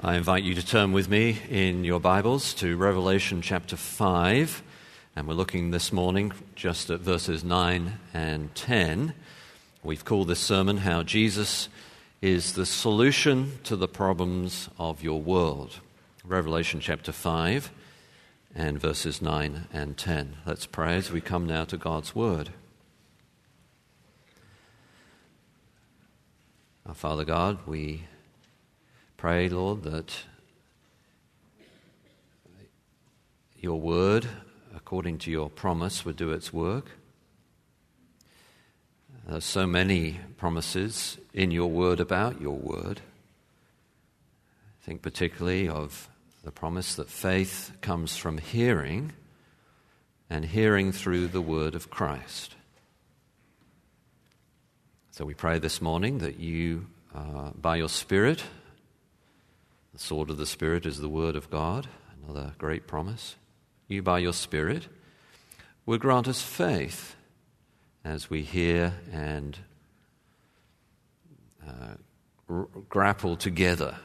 I 0.00 0.14
invite 0.14 0.44
you 0.44 0.54
to 0.54 0.64
turn 0.64 0.92
with 0.92 1.08
me 1.08 1.40
in 1.50 1.82
your 1.82 1.98
Bibles 1.98 2.54
to 2.54 2.76
Revelation 2.76 3.42
chapter 3.42 3.74
5, 3.74 4.62
and 5.16 5.26
we're 5.26 5.34
looking 5.34 5.72
this 5.72 5.92
morning 5.92 6.30
just 6.54 6.88
at 6.88 7.00
verses 7.00 7.42
9 7.42 7.98
and 8.14 8.54
10. 8.54 9.12
We've 9.82 10.04
called 10.04 10.28
this 10.28 10.38
sermon 10.38 10.76
How 10.76 11.02
Jesus 11.02 11.68
is 12.22 12.52
the 12.52 12.64
Solution 12.64 13.58
to 13.64 13.74
the 13.74 13.88
Problems 13.88 14.68
of 14.78 15.02
Your 15.02 15.20
World. 15.20 15.80
Revelation 16.24 16.78
chapter 16.78 17.10
5 17.10 17.72
and 18.54 18.80
verses 18.80 19.20
9 19.20 19.66
and 19.72 19.96
10. 19.96 20.36
Let's 20.46 20.66
pray 20.66 20.94
as 20.94 21.10
we 21.10 21.20
come 21.20 21.44
now 21.44 21.64
to 21.64 21.76
God's 21.76 22.14
Word. 22.14 22.50
Our 26.86 26.94
Father 26.94 27.24
God, 27.24 27.58
we 27.66 28.04
Pray, 29.18 29.48
Lord, 29.48 29.82
that 29.82 30.16
your 33.58 33.80
word, 33.80 34.28
according 34.76 35.18
to 35.18 35.30
your 35.32 35.50
promise, 35.50 36.04
would 36.04 36.14
do 36.14 36.30
its 36.30 36.52
work. 36.52 36.92
There's 39.26 39.44
so 39.44 39.66
many 39.66 40.20
promises 40.36 41.18
in 41.34 41.50
your 41.50 41.68
word 41.68 41.98
about 41.98 42.40
your 42.40 42.56
word. 42.58 43.00
think 44.82 45.02
particularly 45.02 45.68
of 45.68 46.08
the 46.44 46.52
promise 46.52 46.94
that 46.94 47.10
faith 47.10 47.72
comes 47.80 48.16
from 48.16 48.38
hearing 48.38 49.14
and 50.30 50.44
hearing 50.44 50.92
through 50.92 51.26
the 51.26 51.42
word 51.42 51.74
of 51.74 51.90
Christ. 51.90 52.54
So 55.10 55.24
we 55.24 55.34
pray 55.34 55.58
this 55.58 55.82
morning 55.82 56.18
that 56.18 56.38
you, 56.38 56.86
uh, 57.12 57.50
by 57.60 57.78
your 57.78 57.88
Spirit, 57.88 58.44
the 59.98 60.04
sword 60.04 60.30
of 60.30 60.36
the 60.36 60.46
Spirit 60.46 60.86
is 60.86 61.00
the 61.00 61.08
Word 61.08 61.34
of 61.34 61.50
God, 61.50 61.88
another 62.22 62.54
great 62.56 62.86
promise. 62.86 63.34
You, 63.88 64.00
by 64.00 64.20
your 64.20 64.32
Spirit, 64.32 64.86
will 65.86 65.98
grant 65.98 66.28
us 66.28 66.40
faith 66.40 67.16
as 68.04 68.30
we 68.30 68.42
hear 68.42 68.94
and 69.12 69.58
uh, 71.66 71.94
r- 72.48 72.68
grapple 72.88 73.34
together 73.34 73.96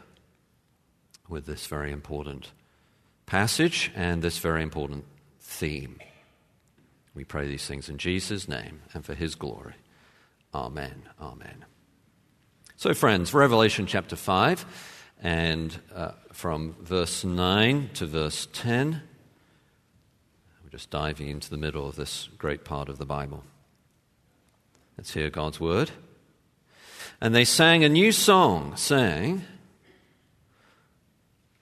with 1.30 1.46
this 1.46 1.68
very 1.68 1.92
important 1.92 2.52
passage 3.28 3.92
and 3.94 4.24
this 4.24 4.40
very 4.40 4.64
important 4.64 5.06
theme. 5.42 6.00
We 7.14 7.24
pray 7.24 7.48
these 7.48 7.68
things 7.68 7.88
in 7.88 8.00
Jesus' 8.00 8.48
name 8.48 8.82
and 8.96 9.06
for 9.06 9.14
his 9.14 9.36
glory. 9.36 9.76
Amen. 10.56 11.04
Amen. 11.22 11.66
So, 12.78 12.96
friends, 12.96 13.32
Revelation 13.32 13.86
chapter 13.86 14.16
5. 14.16 14.66
And 15.24 15.80
uh, 15.96 16.12
from 16.34 16.76
verse 16.82 17.24
9 17.24 17.92
to 17.94 18.06
verse 18.06 18.46
10, 18.52 19.02
we're 20.62 20.70
just 20.70 20.90
diving 20.90 21.30
into 21.30 21.50
the 21.50 21.56
middle 21.56 21.88
of 21.88 21.96
this 21.96 22.28
great 22.38 22.66
part 22.66 22.90
of 22.90 22.98
the 22.98 23.06
Bible. 23.06 23.46
Let's 24.98 25.14
hear 25.14 25.30
God's 25.30 25.62
word. 25.62 25.92
And 27.22 27.34
they 27.34 27.46
sang 27.46 27.86
a 27.86 27.90
new 27.90 28.12
song, 28.12 28.76
saying, 28.76 29.44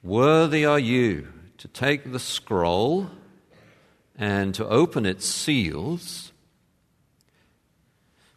Worthy 0.02 0.66
are 0.66 0.80
you 0.80 1.28
to 1.59 1.68
take 1.68 2.12
the 2.12 2.20
scroll 2.20 3.12
and 4.18 4.56
to 4.56 4.68
open 4.68 5.06
its 5.06 5.28
seals, 5.28 6.31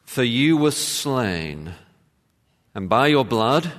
for 0.02 0.22
you 0.22 0.58
were 0.58 0.70
slain, 0.70 1.72
and 2.74 2.90
by 2.90 3.06
your 3.06 3.24
blood, 3.24 3.72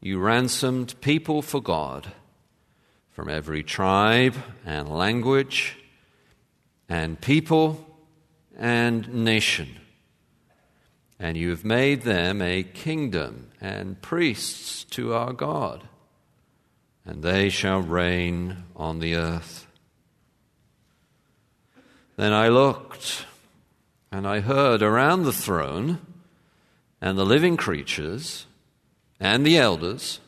you 0.00 0.18
ransomed 0.18 1.00
people 1.00 1.42
for 1.42 1.60
God 1.60 2.12
from 3.10 3.28
every 3.28 3.62
tribe 3.62 4.36
and 4.64 4.88
language 4.88 5.76
and 6.88 7.20
people 7.20 7.84
and 8.56 9.12
nation. 9.12 9.68
And 11.18 11.36
you 11.36 11.50
have 11.50 11.64
made 11.64 12.02
them 12.02 12.40
a 12.40 12.62
kingdom 12.62 13.50
and 13.60 14.00
priests 14.00 14.84
to 14.84 15.14
our 15.14 15.32
God, 15.32 15.88
and 17.04 17.24
they 17.24 17.48
shall 17.48 17.80
reign 17.80 18.64
on 18.76 19.00
the 19.00 19.16
earth. 19.16 19.66
Then 22.16 22.32
I 22.32 22.48
looked, 22.48 23.26
and 24.12 24.28
I 24.28 24.40
heard 24.40 24.80
around 24.80 25.24
the 25.24 25.32
throne 25.32 25.98
and 27.00 27.18
the 27.18 27.26
living 27.26 27.56
creatures 27.56 28.46
and 29.20 29.44
the 29.44 29.58
elders 29.58 30.20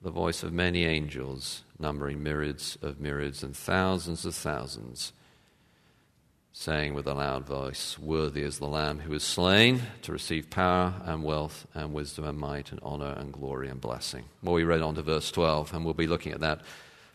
the 0.00 0.10
voice 0.10 0.42
of 0.42 0.52
many 0.52 0.84
angels, 0.84 1.64
numbering 1.78 2.22
myriads 2.22 2.78
of 2.82 3.00
myriads 3.00 3.42
and 3.42 3.56
thousands 3.56 4.24
of 4.24 4.34
thousands, 4.34 5.12
saying 6.52 6.94
with 6.94 7.06
a 7.06 7.14
loud 7.14 7.46
voice, 7.46 7.98
Worthy 7.98 8.42
is 8.42 8.58
the 8.58 8.66
Lamb 8.66 9.00
who 9.00 9.12
is 9.12 9.24
slain 9.24 9.82
to 10.02 10.12
receive 10.12 10.50
power 10.50 10.94
and 11.04 11.24
wealth 11.24 11.66
and 11.74 11.92
wisdom 11.92 12.24
and 12.24 12.38
might 12.38 12.70
and 12.70 12.80
honor 12.82 13.12
and 13.18 13.32
glory 13.32 13.68
and 13.68 13.80
blessing. 13.80 14.24
Well, 14.42 14.54
we 14.54 14.64
read 14.64 14.82
on 14.82 14.94
to 14.94 15.02
verse 15.02 15.30
12, 15.30 15.74
and 15.74 15.84
we'll 15.84 15.94
be 15.94 16.06
looking 16.06 16.32
at 16.32 16.40
that 16.40 16.60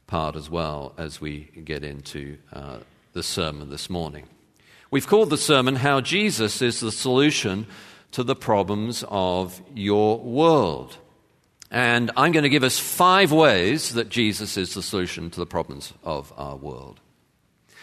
part 0.07 0.35
as 0.35 0.49
well 0.49 0.93
as 0.97 1.21
we 1.21 1.49
get 1.63 1.83
into 1.83 2.37
uh, 2.51 2.79
the 3.13 3.23
sermon 3.23 3.69
this 3.69 3.89
morning. 3.89 4.27
We've 4.91 5.07
called 5.07 5.29
the 5.29 5.37
sermon 5.37 5.77
How 5.77 6.01
Jesus 6.01 6.61
is 6.61 6.79
the 6.81 6.91
Solution 6.91 7.65
to 8.13 8.23
the 8.23 8.35
problems 8.35 9.03
of 9.09 9.61
your 9.75 10.19
world. 10.19 10.97
And 11.69 12.11
I'm 12.15 12.31
going 12.31 12.43
to 12.43 12.49
give 12.49 12.63
us 12.63 12.79
five 12.79 13.31
ways 13.31 13.93
that 13.93 14.09
Jesus 14.09 14.57
is 14.57 14.75
the 14.75 14.83
solution 14.83 15.29
to 15.31 15.39
the 15.39 15.45
problems 15.45 15.93
of 16.03 16.31
our 16.37 16.55
world. 16.55 16.99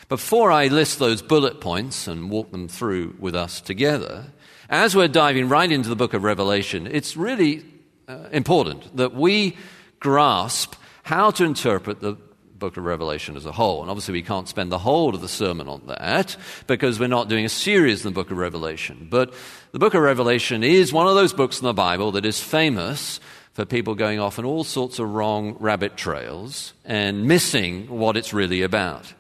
Before 0.09 0.51
I 0.51 0.69
list 0.69 0.99
those 0.99 1.23
bullet 1.23 1.61
points 1.61 2.09
and 2.09 2.31
walk 2.31 2.51
them 2.53 2.69
through 2.69 3.17
with 3.19 3.35
us 3.35 3.61
together, 3.61 4.27
as 4.69 4.95
we're 4.95 5.09
diving 5.09 5.49
right 5.49 5.71
into 5.71 5.89
the 5.89 5.97
book 5.97 6.15
of 6.15 6.23
Revelation, 6.23 6.87
it's 6.87 7.17
really 7.17 7.65
uh, 8.09 8.29
important 8.31 8.97
that 8.97 9.15
we 9.15 9.57
grasp 9.99 10.75
how 11.03 11.31
to 11.33 11.45
interpret 11.45 12.01
the 12.01 12.17
book 12.61 12.77
of 12.77 12.85
Revelation 12.85 13.37
as 13.37 13.47
a 13.47 13.53
whole. 13.53 13.81
And 13.81 13.91
obviously, 13.91 14.13
we 14.13 14.23
can't 14.23 14.49
spend 14.49 14.71
the 14.71 14.79
whole 14.79 15.15
of 15.15 15.21
the 15.21 15.29
sermon 15.29 15.67
on 15.69 15.83
that 15.87 16.37
because 16.69 17.01
we're 17.01 17.09
not 17.09 17.29
doing 17.29 17.45
a 17.45 17.49
series 17.49 18.05
in 18.05 18.13
the 18.13 18.15
book 18.15 18.31
of 18.31 18.37
Revelation. 18.37 19.09
But 19.11 19.35
the 19.73 19.81
book 19.81 19.95
of 19.95 20.03
Revelation 20.03 20.63
is 20.63 20.93
one 20.93 21.09
of 21.09 21.17
those 21.17 21.33
books 21.33 21.61
in 21.61 21.67
the 21.67 21.73
Bible 21.73 22.13
that 22.13 22.25
is 22.25 22.41
famous 22.41 23.19
for 23.55 23.65
people 23.65 23.97
going 23.97 24.21
off 24.21 24.39
on 24.39 24.45
all 24.45 24.63
sorts 24.63 25.01
of 25.01 25.13
wrong 25.13 25.57
rabbit 25.59 25.97
trails 25.97 26.73
and 26.85 27.27
missing 27.27 27.89
what 27.89 28.17
it's 28.17 28.33
really 28.33 28.63
about. 28.63 29.13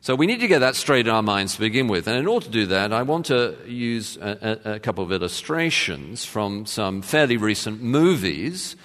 So 0.00 0.16
we 0.16 0.26
need 0.26 0.40
to 0.40 0.48
get 0.48 0.58
that 0.60 0.74
straight 0.74 1.06
in 1.06 1.12
our 1.12 1.22
minds 1.22 1.54
to 1.54 1.60
begin 1.60 1.86
with. 1.86 2.08
And 2.08 2.16
in 2.16 2.26
order 2.26 2.46
to 2.46 2.52
do 2.52 2.66
that, 2.66 2.92
I 2.92 3.02
want 3.02 3.26
to 3.26 3.56
use 3.66 4.16
a, 4.16 4.60
a, 4.64 4.72
a 4.74 4.78
couple 4.80 5.04
of 5.04 5.12
illustrations 5.12 6.24
from 6.24 6.66
some 6.66 7.02
fairly 7.02 7.36
recent 7.36 7.80
movies 7.80 8.76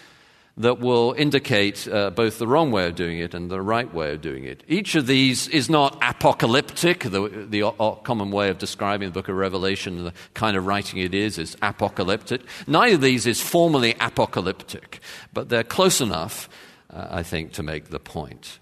that 0.57 0.79
will 0.79 1.13
indicate 1.17 1.87
uh, 1.87 2.09
both 2.09 2.39
the 2.39 2.47
wrong 2.47 2.71
way 2.71 2.87
of 2.87 2.95
doing 2.95 3.19
it 3.19 3.35
and 3.35 3.49
the 3.49 3.61
right 3.61 3.93
way 3.93 4.13
of 4.13 4.21
doing 4.21 4.43
it. 4.43 4.63
Each 4.67 4.95
of 4.95 5.05
these 5.05 5.47
is 5.47 5.69
not 5.69 5.97
apocalyptic. 6.01 7.03
The, 7.03 7.45
the 7.47 7.63
uh, 7.67 7.91
common 7.95 8.31
way 8.31 8.49
of 8.49 8.57
describing 8.57 9.09
the 9.09 9.13
book 9.13 9.29
of 9.29 9.35
Revelation, 9.35 9.97
and 9.99 10.07
the 10.07 10.13
kind 10.33 10.57
of 10.57 10.65
writing 10.65 10.99
it 10.99 11.13
is, 11.13 11.37
is 11.37 11.55
apocalyptic. 11.61 12.41
Neither 12.65 12.95
of 12.95 13.01
these 13.01 13.27
is 13.27 13.39
formally 13.39 13.95
apocalyptic, 13.99 14.99
but 15.31 15.49
they're 15.49 15.63
close 15.63 16.01
enough, 16.01 16.49
uh, 16.89 17.07
I 17.11 17.21
think, 17.21 17.53
to 17.53 17.63
make 17.63 17.89
the 17.89 17.99
point. 17.99 18.57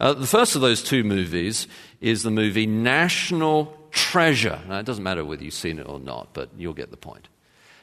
Uh, 0.00 0.14
the 0.14 0.26
first 0.26 0.56
of 0.56 0.62
those 0.62 0.82
two 0.82 1.04
movies 1.04 1.68
is 2.00 2.24
the 2.24 2.30
movie 2.30 2.66
National 2.66 3.78
Treasure. 3.92 4.60
Now, 4.68 4.80
it 4.80 4.86
doesn't 4.86 5.04
matter 5.04 5.24
whether 5.24 5.44
you've 5.44 5.54
seen 5.54 5.78
it 5.78 5.88
or 5.88 6.00
not, 6.00 6.34
but 6.34 6.50
you'll 6.58 6.74
get 6.74 6.90
the 6.90 6.96
point. 6.96 7.28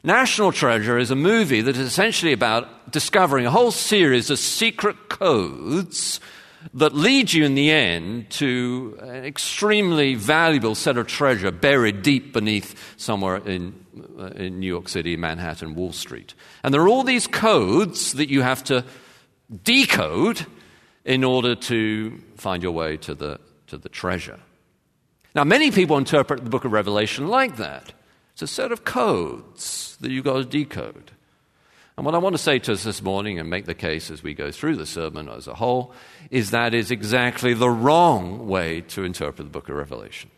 National 0.04 0.52
Treasure 0.52 0.98
is 0.98 1.12
a 1.12 1.16
movie 1.16 1.62
that 1.62 1.78
is 1.78 1.86
essentially 1.86 2.34
about 2.34 2.92
discovering 2.92 3.46
a 3.46 3.52
whole 3.52 3.70
series 3.70 4.32
of 4.32 4.40
secret 4.40 5.10
codes 5.10 6.20
that 6.74 6.96
lead 6.96 7.32
you 7.32 7.46
in 7.46 7.54
the 7.54 7.70
end 7.70 8.30
to 8.32 8.98
an 9.02 9.26
extremely 9.26 10.16
valuable 10.16 10.74
set 10.74 10.98
of 10.98 11.06
treasure 11.06 11.52
buried 11.52 12.02
deep 12.02 12.34
beneath 12.34 12.96
somewhere 12.98 13.38
in, 13.38 13.86
uh, 14.18 14.26
in 14.36 14.60
New 14.60 14.68
York 14.68 14.90
City, 14.90 15.16
Manhattan, 15.16 15.76
Wall 15.76 15.92
Street. 15.92 16.34
And 16.64 16.74
there 16.74 16.82
are 16.82 16.88
all 16.88 17.04
these 17.04 17.28
codes 17.28 18.14
that 18.14 18.30
you 18.30 18.42
have 18.42 18.64
to 18.66 18.84
decode 19.64 20.48
in 21.06 21.24
order 21.24 21.54
to 21.56 22.20
find 22.38 22.64
your 22.64 22.72
way 22.72 22.98
to 22.98 23.14
the, 23.14 23.40
to 23.68 23.78
the 23.78 23.90
treasure. 23.90 24.40
Now, 25.36 25.44
many 25.44 25.70
people 25.70 25.98
interpret 25.98 26.44
the 26.44 26.50
book 26.50 26.66
of 26.66 26.72
Revelation 26.72 27.28
like 27.28 27.58
that. 27.58 27.94
It's 28.42 28.52
a 28.52 28.56
set 28.56 28.72
of 28.72 28.84
codes 28.84 29.98
that 30.02 30.10
you've 30.10 30.26
got 30.26 30.38
to 30.38 30.44
decode. 30.44 31.12
And 31.96 32.04
what 32.04 32.16
I 32.16 32.18
want 32.18 32.34
to 32.34 32.42
say 32.42 32.58
to 32.58 32.74
us 32.74 32.84
this 32.84 33.00
morning 33.00 33.38
and 33.38 33.52
make 33.52 33.66
the 33.66 33.76
case 33.76 34.10
as 34.10 34.24
we 34.24 34.34
go 34.34 34.50
through 34.50 34.78
the 34.78 34.88
sermon 34.88 35.30
as 35.30 35.48
a 35.48 35.54
whole 35.54 35.94
is 36.32 36.50
that 36.50 36.74
is 36.74 36.90
exactly 36.90 37.54
the 37.54 37.70
wrong 37.70 38.48
way 38.48 38.82
to 38.82 39.04
interpret 39.04 39.46
the 39.46 39.52
book 39.52 39.70
of 39.70 39.76
Revelation. 39.76 40.32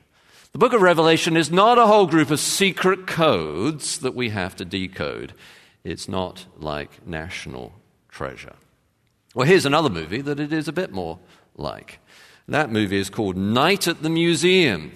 The 0.51 0.57
book 0.57 0.73
of 0.73 0.81
Revelation 0.81 1.37
is 1.37 1.49
not 1.49 1.77
a 1.77 1.87
whole 1.87 2.05
group 2.05 2.29
of 2.29 2.41
secret 2.41 3.07
codes 3.07 3.99
that 3.99 4.15
we 4.15 4.31
have 4.31 4.53
to 4.57 4.65
decode. 4.65 5.31
It's 5.85 6.09
not 6.09 6.45
like 6.57 7.07
national 7.07 7.71
treasure. 8.09 8.55
Well, 9.33 9.47
here's 9.47 9.65
another 9.65 9.89
movie 9.89 10.19
that 10.19 10.41
it 10.41 10.51
is 10.51 10.67
a 10.67 10.73
bit 10.73 10.91
more 10.91 11.19
like. 11.55 11.99
That 12.49 12.69
movie 12.69 12.99
is 12.99 13.09
called 13.09 13.37
Night 13.37 13.87
at 13.87 14.03
the 14.03 14.09
Museum. 14.09 14.91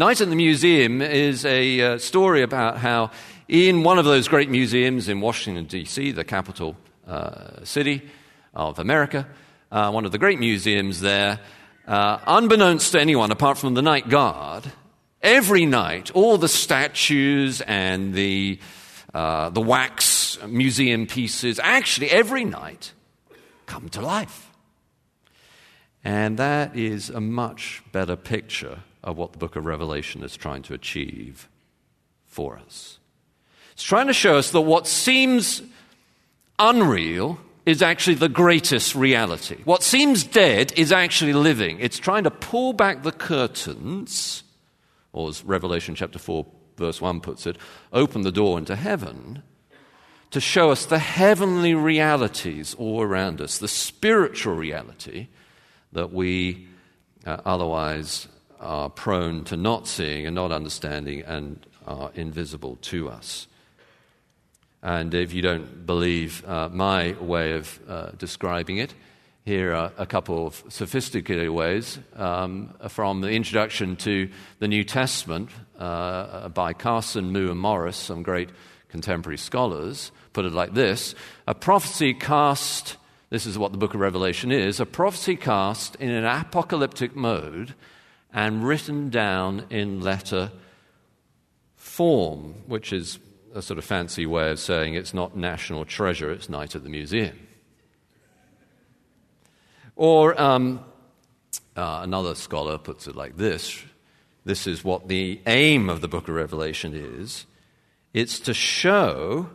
Night 0.00 0.22
at 0.22 0.30
the 0.30 0.34
Museum 0.34 1.02
is 1.02 1.44
a 1.44 1.78
uh, 1.82 1.98
story 1.98 2.40
about 2.40 2.78
how, 2.78 3.10
in 3.48 3.82
one 3.82 3.98
of 3.98 4.06
those 4.06 4.28
great 4.28 4.48
museums 4.48 5.10
in 5.10 5.20
Washington, 5.20 5.66
D.C., 5.66 6.12
the 6.12 6.24
capital 6.24 6.74
uh, 7.06 7.62
city 7.64 8.08
of 8.54 8.78
America, 8.78 9.28
uh, 9.70 9.90
one 9.90 10.06
of 10.06 10.12
the 10.12 10.16
great 10.16 10.38
museums 10.38 11.02
there, 11.02 11.38
uh, 11.86 12.18
unbeknownst 12.26 12.92
to 12.92 12.98
anyone 12.98 13.30
apart 13.30 13.58
from 13.58 13.74
the 13.74 13.82
night 13.82 14.08
guard, 14.08 14.72
every 15.20 15.66
night 15.66 16.10
all 16.12 16.38
the 16.38 16.48
statues 16.48 17.60
and 17.60 18.14
the, 18.14 18.58
uh, 19.12 19.50
the 19.50 19.60
wax 19.60 20.38
museum 20.46 21.06
pieces, 21.06 21.60
actually 21.62 22.10
every 22.10 22.46
night, 22.46 22.94
come 23.66 23.90
to 23.90 24.00
life. 24.00 24.49
And 26.04 26.38
that 26.38 26.76
is 26.76 27.10
a 27.10 27.20
much 27.20 27.82
better 27.92 28.16
picture 28.16 28.80
of 29.02 29.16
what 29.16 29.32
the 29.32 29.38
book 29.38 29.56
of 29.56 29.66
Revelation 29.66 30.22
is 30.22 30.36
trying 30.36 30.62
to 30.62 30.74
achieve 30.74 31.48
for 32.26 32.56
us. 32.58 32.98
It's 33.72 33.82
trying 33.82 34.06
to 34.06 34.12
show 34.12 34.36
us 34.36 34.50
that 34.50 34.60
what 34.60 34.86
seems 34.86 35.62
unreal 36.58 37.38
is 37.66 37.82
actually 37.82 38.14
the 38.14 38.28
greatest 38.28 38.94
reality. 38.94 39.58
What 39.64 39.82
seems 39.82 40.24
dead 40.24 40.72
is 40.76 40.92
actually 40.92 41.34
living. 41.34 41.78
It's 41.80 41.98
trying 41.98 42.24
to 42.24 42.30
pull 42.30 42.72
back 42.72 43.02
the 43.02 43.12
curtains, 43.12 44.42
or 45.12 45.28
as 45.28 45.44
Revelation 45.44 45.94
chapter 45.94 46.18
4, 46.18 46.46
verse 46.76 47.00
1 47.00 47.20
puts 47.20 47.46
it, 47.46 47.56
open 47.92 48.22
the 48.22 48.32
door 48.32 48.58
into 48.58 48.76
heaven 48.76 49.42
to 50.30 50.40
show 50.40 50.70
us 50.70 50.86
the 50.86 50.98
heavenly 50.98 51.74
realities 51.74 52.74
all 52.74 53.02
around 53.02 53.40
us, 53.40 53.58
the 53.58 53.68
spiritual 53.68 54.54
reality 54.54 55.28
that 55.92 56.12
we 56.12 56.68
uh, 57.26 57.38
otherwise 57.44 58.28
are 58.60 58.90
prone 58.90 59.44
to 59.44 59.56
not 59.56 59.86
seeing 59.86 60.26
and 60.26 60.34
not 60.34 60.52
understanding 60.52 61.22
and 61.22 61.66
are 61.86 62.10
invisible 62.14 62.76
to 62.82 63.08
us. 63.08 63.46
And 64.82 65.14
if 65.14 65.32
you 65.32 65.42
don't 65.42 65.86
believe 65.86 66.46
uh, 66.46 66.68
my 66.70 67.12
way 67.20 67.52
of 67.52 67.80
uh, 67.88 68.10
describing 68.16 68.78
it, 68.78 68.94
here 69.44 69.74
are 69.74 69.92
a 69.98 70.06
couple 70.06 70.46
of 70.46 70.62
sophisticated 70.68 71.50
ways 71.50 71.98
um, 72.16 72.74
from 72.88 73.20
the 73.20 73.30
introduction 73.30 73.96
to 73.96 74.30
the 74.58 74.68
New 74.68 74.84
Testament 74.84 75.50
uh, 75.78 76.48
by 76.50 76.72
Carson, 76.72 77.32
Moo, 77.32 77.50
and 77.50 77.60
Morris, 77.60 77.96
some 77.96 78.22
great 78.22 78.50
contemporary 78.88 79.38
scholars 79.38 80.12
put 80.32 80.44
it 80.44 80.52
like 80.52 80.74
this 80.74 81.14
A 81.46 81.54
prophecy 81.54 82.14
cast, 82.14 82.96
this 83.30 83.46
is 83.46 83.56
what 83.56 83.72
the 83.72 83.78
book 83.78 83.94
of 83.94 84.00
Revelation 84.00 84.52
is, 84.52 84.80
a 84.80 84.86
prophecy 84.86 85.36
cast 85.36 85.96
in 85.96 86.10
an 86.10 86.24
apocalyptic 86.24 87.16
mode 87.16 87.74
and 88.32 88.64
written 88.64 89.08
down 89.08 89.66
in 89.70 90.00
letter 90.00 90.52
form, 91.76 92.54
which 92.66 92.92
is 92.92 93.18
a 93.54 93.62
sort 93.62 93.78
of 93.78 93.84
fancy 93.84 94.26
way 94.26 94.50
of 94.50 94.60
saying 94.60 94.94
it's 94.94 95.14
not 95.14 95.36
national 95.36 95.84
treasure, 95.84 96.30
it's 96.30 96.48
night 96.48 96.76
at 96.76 96.84
the 96.84 96.90
museum. 96.90 97.38
Or 99.96 100.40
um, 100.40 100.84
uh, 101.76 102.00
another 102.02 102.34
scholar 102.34 102.78
puts 102.78 103.06
it 103.06 103.16
like 103.16 103.36
this 103.36 103.82
this 104.44 104.66
is 104.66 104.82
what 104.82 105.08
the 105.08 105.40
aim 105.46 105.88
of 105.88 106.00
the 106.00 106.08
book 106.08 106.28
of 106.28 106.34
Revelation 106.34 106.94
is 106.94 107.46
it's 108.12 108.40
to 108.40 108.54
show 108.54 109.50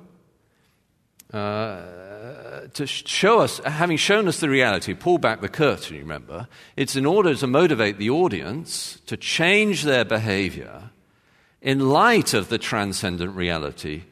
uh, 1.36 2.68
to 2.74 2.88
show 2.88 3.40
us, 3.40 3.60
having 3.60 3.98
shown 3.98 4.28
us 4.28 4.40
the 4.40 4.50
reality, 4.50 4.94
pull 4.94 5.18
back 5.18 5.42
the 5.42 5.50
curtain, 5.50 5.98
remember, 5.98 6.48
it's 6.76 6.96
in 6.96 7.06
order 7.06 7.36
to 7.36 7.48
motivate 7.48 7.98
the 7.98 8.10
audience 8.10 9.00
to 9.06 9.18
change 9.18 9.84
their 9.84 10.06
behavior 10.06 10.92
in 11.62 11.90
light 11.90 12.34
of 12.34 12.50
the 12.50 12.58
transcendent 12.58 13.36
reality 13.36 14.04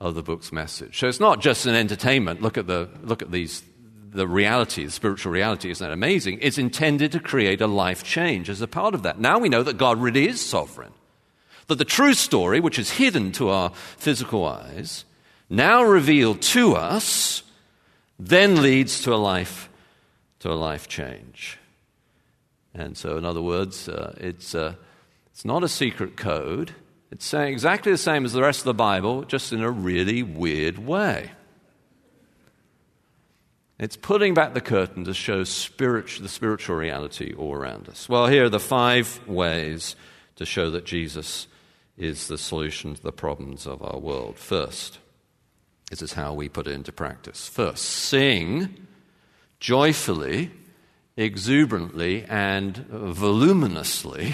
of 0.00 0.14
the 0.14 0.22
book's 0.22 0.50
message. 0.50 0.98
So 0.98 1.08
it's 1.08 1.20
not 1.20 1.40
just 1.40 1.66
an 1.66 1.74
entertainment. 1.74 2.40
Look 2.40 2.56
at, 2.56 2.66
the, 2.66 2.88
look 3.02 3.22
at 3.22 3.30
these, 3.30 3.62
the 4.10 4.26
reality, 4.26 4.84
the 4.84 4.90
spiritual 4.90 5.32
reality. 5.32 5.70
Isn't 5.70 5.86
that 5.86 5.92
amazing? 5.92 6.38
It's 6.40 6.58
intended 6.58 7.12
to 7.12 7.20
create 7.20 7.60
a 7.60 7.66
life 7.66 8.02
change 8.02 8.48
as 8.48 8.62
a 8.62 8.66
part 8.66 8.94
of 8.94 9.02
that. 9.02 9.20
Now 9.20 9.38
we 9.38 9.50
know 9.50 9.62
that 9.62 9.76
God 9.76 10.00
really 10.00 10.26
is 10.26 10.44
sovereign. 10.44 10.92
That 11.66 11.76
the 11.76 11.84
true 11.84 12.14
story, 12.14 12.60
which 12.60 12.78
is 12.78 12.90
hidden 12.90 13.30
to 13.32 13.50
our 13.50 13.70
physical 13.98 14.46
eyes, 14.46 15.04
now 15.50 15.82
revealed 15.82 16.40
to 16.40 16.74
us, 16.74 17.42
then 18.18 18.62
leads 18.62 19.02
to 19.02 19.12
a 19.12 19.16
life, 19.16 19.68
to 20.38 20.50
a 20.50 20.54
life 20.54 20.88
change. 20.88 21.58
And 22.72 22.96
so, 22.96 23.18
in 23.18 23.24
other 23.24 23.42
words, 23.42 23.88
uh, 23.88 24.14
it's, 24.18 24.54
uh, 24.54 24.74
it's 25.32 25.44
not 25.44 25.64
a 25.64 25.68
secret 25.68 26.16
code. 26.16 26.72
It's 27.10 27.26
saying 27.26 27.52
exactly 27.52 27.90
the 27.90 27.98
same 27.98 28.24
as 28.24 28.32
the 28.32 28.42
rest 28.42 28.60
of 28.60 28.66
the 28.66 28.74
Bible, 28.74 29.24
just 29.24 29.52
in 29.52 29.60
a 29.60 29.70
really 29.70 30.22
weird 30.22 30.78
way. 30.78 31.32
It's 33.80 33.96
putting 33.96 34.34
back 34.34 34.54
the 34.54 34.60
curtain 34.60 35.04
to 35.06 35.14
show 35.14 35.42
spirit, 35.42 36.18
the 36.20 36.28
spiritual 36.28 36.76
reality 36.76 37.32
all 37.32 37.54
around 37.54 37.88
us. 37.88 38.08
Well, 38.08 38.26
here 38.26 38.44
are 38.44 38.50
the 38.50 38.60
five 38.60 39.26
ways 39.26 39.96
to 40.36 40.44
show 40.44 40.70
that 40.70 40.84
Jesus 40.84 41.48
is 41.96 42.28
the 42.28 42.38
solution 42.38 42.94
to 42.94 43.02
the 43.02 43.10
problems 43.10 43.66
of 43.66 43.82
our 43.82 43.98
world. 43.98 44.38
First, 44.38 44.98
this 45.90 46.02
is 46.02 46.12
how 46.14 46.32
we 46.32 46.48
put 46.48 46.66
it 46.66 46.72
into 46.72 46.92
practice. 46.92 47.48
First, 47.48 47.84
sing 47.84 48.86
joyfully, 49.58 50.52
exuberantly, 51.16 52.24
and 52.24 52.76
voluminously, 52.88 54.32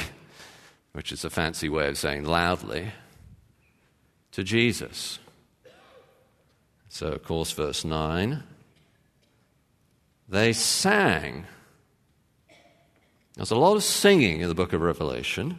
which 0.93 1.11
is 1.11 1.25
a 1.25 1.31
fancy 1.31 1.69
way 1.69 1.89
of 1.89 1.99
saying 1.99 2.25
loudly, 2.25 2.93
to 4.33 4.45
Jesus. 4.45 5.19
So, 6.89 7.09
of 7.09 7.25
course, 7.25 7.51
verse 7.53 7.85
9 7.85 8.43
they 10.29 10.53
sang. 10.53 11.47
There's 13.35 13.51
a 13.51 13.57
lot 13.57 13.77
of 13.77 13.85
singing 13.85 14.41
in 14.41 14.49
the 14.49 14.55
book 14.55 14.73
of 14.73 14.81
Revelation. 14.81 15.59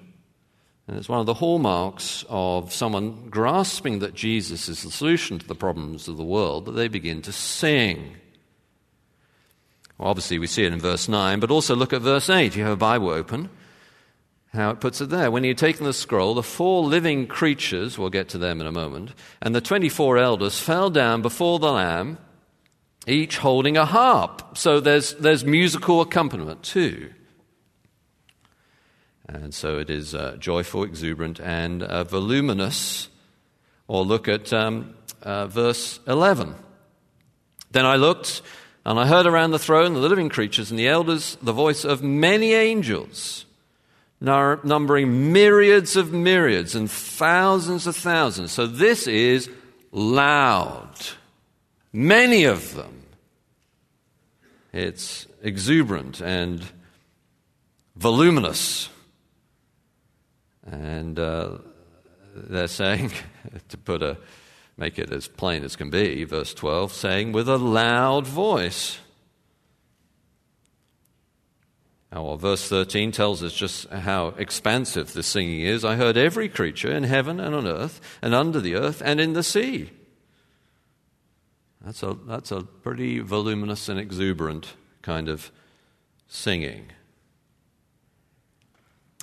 And 0.87 0.97
it's 0.97 1.09
one 1.09 1.19
of 1.19 1.25
the 1.25 1.33
hallmarks 1.33 2.23
of 2.29 2.73
someone 2.73 3.29
grasping 3.29 3.99
that 3.99 4.13
Jesus 4.13 4.69
is 4.69 4.83
the 4.83 4.91
solution 4.91 5.37
to 5.37 5.47
the 5.47 5.55
problems 5.55 6.07
of 6.07 6.15
the 6.15 6.23
world 6.23 6.65
that 6.65 6.71
they 6.71 6.87
begin 6.87 7.21
to 7.23 7.33
sing. 7.33 8.15
Well, 9.97 10.09
obviously, 10.09 10.39
we 10.39 10.47
see 10.47 10.63
it 10.63 10.71
in 10.71 10.79
verse 10.79 11.09
9, 11.09 11.41
but 11.41 11.51
also 11.51 11.75
look 11.75 11.91
at 11.91 12.01
verse 12.01 12.29
8. 12.29 12.55
You 12.55 12.63
have 12.63 12.73
a 12.73 12.77
Bible 12.77 13.09
open. 13.09 13.49
How 14.53 14.69
it 14.71 14.79
puts 14.79 15.01
it 15.01 15.09
there. 15.09 15.29
When 15.29 15.43
he 15.43 15.49
had 15.49 15.57
taken 15.57 15.85
the 15.85 15.93
scroll, 15.93 16.33
the 16.33 16.43
four 16.43 16.83
living 16.83 17.27
creatures, 17.27 17.97
we'll 17.97 18.09
get 18.09 18.29
to 18.29 18.37
them 18.37 18.61
in 18.61 18.67
a 18.67 18.71
moment, 18.71 19.11
and 19.41 19.53
the 19.53 19.61
24 19.61 20.17
elders 20.17 20.59
fell 20.59 20.89
down 20.89 21.21
before 21.21 21.59
the 21.59 21.71
Lamb, 21.71 22.17
each 23.05 23.37
holding 23.37 23.75
a 23.75 23.85
harp. 23.85 24.57
So 24.57 24.79
there's, 24.79 25.15
there's 25.15 25.43
musical 25.43 25.99
accompaniment 25.99 26.63
too. 26.63 27.11
And 29.27 29.53
so 29.53 29.77
it 29.77 29.89
is 29.89 30.15
uh, 30.15 30.37
joyful, 30.39 30.83
exuberant, 30.83 31.39
and 31.39 31.83
uh, 31.83 32.03
voluminous. 32.05 33.09
Or 33.87 34.03
look 34.03 34.27
at 34.27 34.53
um, 34.53 34.95
uh, 35.21 35.47
verse 35.47 35.99
11. 36.07 36.55
Then 37.71 37.85
I 37.85 37.97
looked, 37.97 38.41
and 38.85 38.99
I 38.99 39.05
heard 39.05 39.25
around 39.25 39.51
the 39.51 39.59
throne 39.59 39.93
the 39.93 39.99
living 39.99 40.29
creatures 40.29 40.71
and 40.71 40.79
the 40.79 40.87
elders 40.87 41.37
the 41.41 41.51
voice 41.51 41.83
of 41.83 42.01
many 42.01 42.53
angels, 42.53 43.45
numbering 44.21 45.33
myriads 45.33 45.95
of 45.95 46.13
myriads 46.13 46.75
and 46.75 46.89
thousands 46.89 47.85
of 47.85 47.95
thousands. 47.95 48.51
So 48.53 48.65
this 48.65 49.07
is 49.07 49.49
loud. 49.91 50.95
Many 51.91 52.45
of 52.45 52.75
them. 52.75 53.03
It's 54.71 55.27
exuberant 55.41 56.21
and 56.21 56.63
voluminous. 57.95 58.89
And 60.69 61.17
uh, 61.17 61.57
they're 62.35 62.67
saying, 62.67 63.11
to 63.69 63.77
put 63.77 64.03
a, 64.03 64.17
make 64.75 64.99
it 64.99 65.11
as 65.11 65.27
plain 65.27 65.63
as 65.63 65.75
can 65.75 65.89
be, 65.89 66.23
verse 66.23 66.53
12, 66.53 66.93
saying 66.93 67.31
with 67.31 67.49
a 67.49 67.57
loud 67.57 68.27
voice. 68.27 68.99
Now, 72.11 72.23
well, 72.23 72.37
verse 72.37 72.67
13 72.69 73.11
tells 73.11 73.43
us 73.43 73.53
just 73.53 73.89
how 73.89 74.29
expansive 74.37 75.13
the 75.13 75.23
singing 75.23 75.61
is. 75.61 75.83
I 75.83 75.95
heard 75.95 76.17
every 76.17 76.47
creature 76.47 76.91
in 76.91 77.03
heaven 77.03 77.39
and 77.39 77.53
on 77.53 77.67
earth, 77.67 77.99
and 78.21 78.33
under 78.33 78.61
the 78.61 78.75
earth, 78.75 79.01
and 79.03 79.19
in 79.19 79.33
the 79.33 79.43
sea. 79.43 79.91
That's 81.83 82.03
a, 82.03 82.17
that's 82.25 82.51
a 82.51 82.63
pretty 82.63 83.19
voluminous 83.19 83.87
and 83.87 83.99
exuberant 83.99 84.73
kind 85.01 85.29
of 85.29 85.51
singing. 86.27 86.87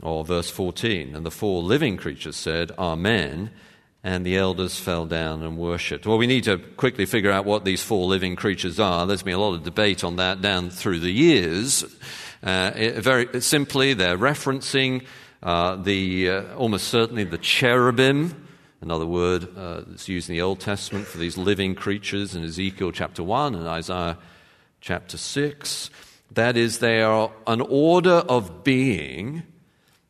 Or 0.02 0.24
verse 0.24 0.50
14, 0.50 1.14
and 1.14 1.24
the 1.24 1.30
four 1.30 1.62
living 1.62 1.96
creatures 1.96 2.36
said, 2.36 2.72
Amen. 2.78 3.50
and 4.02 4.26
the 4.26 4.36
elders 4.36 4.78
fell 4.78 5.06
down 5.06 5.42
and 5.42 5.56
worshipped. 5.56 6.06
Well, 6.06 6.18
we 6.18 6.26
need 6.26 6.44
to 6.44 6.58
quickly 6.58 7.06
figure 7.06 7.30
out 7.30 7.44
what 7.44 7.64
these 7.64 7.82
four 7.82 8.06
living 8.06 8.36
creatures 8.36 8.80
are. 8.80 9.06
There's 9.06 9.22
been 9.22 9.34
a 9.34 9.38
lot 9.38 9.54
of 9.54 9.62
debate 9.62 10.04
on 10.04 10.16
that 10.16 10.42
down 10.42 10.70
through 10.70 11.00
the 11.00 11.12
years. 11.12 11.84
Uh, 12.42 12.72
very 12.96 13.40
simply, 13.40 13.94
they're 13.94 14.18
referencing 14.18 15.06
uh, 15.42 15.76
the 15.76 16.28
uh, 16.28 16.54
almost 16.56 16.88
certainly 16.88 17.24
the 17.24 17.38
cherubim, 17.38 18.48
another 18.80 19.06
word 19.06 19.48
uh, 19.56 19.82
that's 19.86 20.08
used 20.08 20.28
in 20.28 20.34
the 20.34 20.42
Old 20.42 20.60
Testament 20.60 21.06
for 21.06 21.18
these 21.18 21.38
living 21.38 21.74
creatures 21.74 22.34
in 22.34 22.44
Ezekiel 22.44 22.92
chapter 22.92 23.22
1 23.22 23.54
and 23.54 23.68
Isaiah 23.68 24.18
chapter 24.80 25.16
6. 25.16 25.90
That 26.32 26.56
is, 26.56 26.80
they 26.80 27.00
are 27.00 27.30
an 27.46 27.60
order 27.60 28.10
of 28.28 28.64
being 28.64 29.44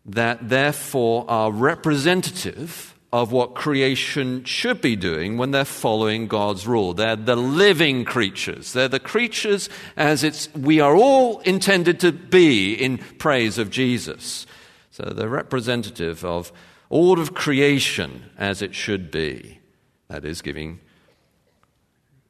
that 0.06 0.48
therefore 0.48 1.24
are 1.28 1.50
representative 1.50 2.94
of 3.12 3.30
what 3.30 3.54
creation 3.54 4.42
should 4.42 4.80
be 4.80 4.96
doing 4.96 5.38
when 5.38 5.52
they're 5.52 5.64
following 5.64 6.26
God's 6.26 6.66
rule. 6.66 6.94
They're 6.94 7.14
the 7.14 7.36
living 7.36 8.04
creatures. 8.04 8.72
They're 8.72 8.88
the 8.88 8.98
creatures 8.98 9.68
as 9.96 10.24
it's, 10.24 10.52
we 10.52 10.80
are 10.80 10.96
all 10.96 11.38
intended 11.40 12.00
to 12.00 12.10
be 12.10 12.74
in 12.74 12.98
praise 12.98 13.56
of 13.56 13.70
Jesus. 13.70 14.46
So 14.90 15.04
they're 15.04 15.28
representative 15.28 16.24
of 16.24 16.52
all 16.90 17.20
of 17.20 17.34
creation 17.34 18.30
as 18.36 18.62
it 18.62 18.74
should 18.74 19.12
be. 19.12 19.60
That 20.08 20.24
is, 20.24 20.42
giving 20.42 20.80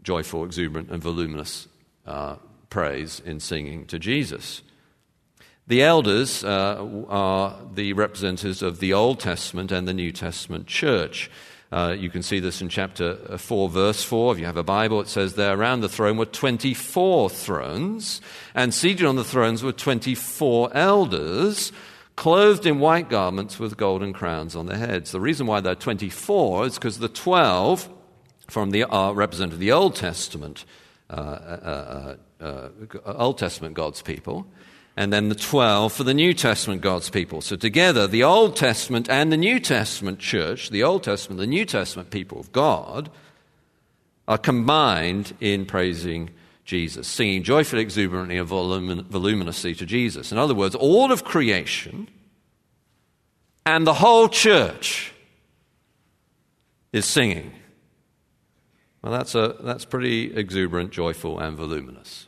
joyful, 0.02 0.44
exuberant, 0.44 0.90
and 0.90 1.02
voluminous 1.02 1.66
uh, 2.06 2.36
praise 2.68 3.20
in 3.24 3.40
singing 3.40 3.86
to 3.86 3.98
Jesus. 3.98 4.60
The 5.66 5.82
elders 5.82 6.44
uh, 6.44 7.04
are 7.08 7.58
the 7.72 7.94
representatives 7.94 8.60
of 8.60 8.80
the 8.80 8.92
Old 8.92 9.18
Testament 9.18 9.72
and 9.72 9.88
the 9.88 9.94
New 9.94 10.12
Testament 10.12 10.66
church. 10.66 11.30
Uh, 11.72 11.96
you 11.98 12.10
can 12.10 12.22
see 12.22 12.38
this 12.38 12.60
in 12.60 12.68
chapter 12.68 13.38
4, 13.38 13.70
verse 13.70 14.04
4. 14.04 14.34
If 14.34 14.38
you 14.40 14.44
have 14.44 14.58
a 14.58 14.62
Bible, 14.62 15.00
it 15.00 15.08
says 15.08 15.34
there 15.34 15.58
around 15.58 15.80
the 15.80 15.88
throne 15.88 16.18
were 16.18 16.26
24 16.26 17.30
thrones, 17.30 18.20
and 18.54 18.74
seated 18.74 19.06
on 19.06 19.16
the 19.16 19.24
thrones 19.24 19.62
were 19.62 19.72
24 19.72 20.70
elders, 20.76 21.72
clothed 22.14 22.66
in 22.66 22.78
white 22.78 23.08
garments 23.08 23.58
with 23.58 23.78
golden 23.78 24.12
crowns 24.12 24.54
on 24.54 24.66
their 24.66 24.76
heads. 24.76 25.12
The 25.12 25.20
reason 25.20 25.46
why 25.46 25.60
there 25.60 25.72
are 25.72 25.76
24 25.76 26.66
is 26.66 26.74
because 26.74 26.98
the 26.98 27.08
12 27.08 27.88
from 28.48 28.70
the 28.70 28.84
uh, 28.84 29.14
the 29.14 29.72
Old 29.72 29.96
Testament, 29.96 30.66
uh, 31.08 31.14
uh, 31.14 32.16
uh, 32.38 32.44
uh 32.44 33.12
Old 33.14 33.38
Testament 33.38 33.74
God's 33.74 34.02
people 34.02 34.46
and 34.96 35.12
then 35.12 35.28
the 35.28 35.34
12 35.34 35.92
for 35.92 36.04
the 36.04 36.14
New 36.14 36.32
Testament 36.34 36.80
God's 36.80 37.10
people. 37.10 37.40
So 37.40 37.56
together, 37.56 38.06
the 38.06 38.22
Old 38.22 38.56
Testament 38.56 39.08
and 39.10 39.32
the 39.32 39.36
New 39.36 39.58
Testament 39.58 40.20
church, 40.20 40.70
the 40.70 40.82
Old 40.82 41.02
Testament, 41.02 41.40
the 41.40 41.46
New 41.46 41.64
Testament 41.64 42.10
people 42.10 42.38
of 42.38 42.52
God, 42.52 43.10
are 44.28 44.38
combined 44.38 45.34
in 45.40 45.66
praising 45.66 46.30
Jesus, 46.64 47.06
singing 47.06 47.42
joyfully, 47.42 47.82
exuberantly, 47.82 48.38
and 48.38 48.48
voluminously 48.48 49.74
to 49.74 49.84
Jesus. 49.84 50.32
In 50.32 50.38
other 50.38 50.54
words, 50.54 50.74
all 50.74 51.12
of 51.12 51.24
creation 51.24 52.08
and 53.66 53.86
the 53.86 53.94
whole 53.94 54.28
church 54.28 55.12
is 56.92 57.04
singing. 57.04 57.52
Well, 59.02 59.12
that's, 59.12 59.34
a, 59.34 59.56
that's 59.60 59.84
pretty 59.84 60.34
exuberant, 60.34 60.90
joyful, 60.90 61.38
and 61.38 61.56
voluminous. 61.56 62.26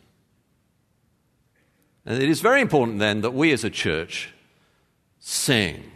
And 2.06 2.22
it 2.22 2.30
is 2.30 2.40
very 2.40 2.60
important 2.60 3.00
then 3.00 3.22
that 3.22 3.34
we 3.34 3.52
as 3.52 3.64
a 3.64 3.70
church 3.70 4.32
sing. 5.18 5.90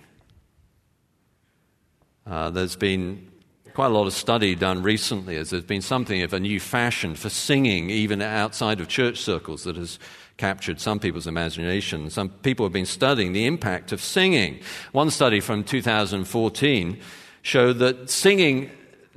Uh, 2.27 2.51
there's 2.51 2.77
been 2.77 3.31
quite 3.75 3.87
a 3.87 3.95
lot 3.95 4.09
of 4.09 4.13
study 4.13 4.57
done 4.57 4.83
recently 4.83 5.37
as 5.37 5.51
there's 5.51 5.63
been 5.63 5.81
something 5.81 6.23
of 6.23 6.33
a 6.33 6.41
new 6.41 6.59
fashion 6.59 7.15
for 7.15 7.31
singing, 7.31 7.91
even 7.91 8.21
outside 8.21 8.81
of 8.81 8.89
church 8.89 9.19
circles, 9.19 9.63
that 9.63 9.77
has 9.77 10.01
captured 10.37 10.81
some 10.81 10.99
people's 10.99 11.29
imagination. 11.29 12.11
Some 12.11 12.31
people 12.31 12.67
have 12.67 12.73
been 12.73 12.87
studying 12.87 13.33
the 13.33 13.47
impact 13.47 13.93
of 13.93 14.01
singing. 14.01 14.61
One 14.91 15.11
study 15.11 15.39
from 15.39 15.63
2014 15.63 16.99
showed 17.43 17.79
that 17.79 18.11
singing 18.11 18.71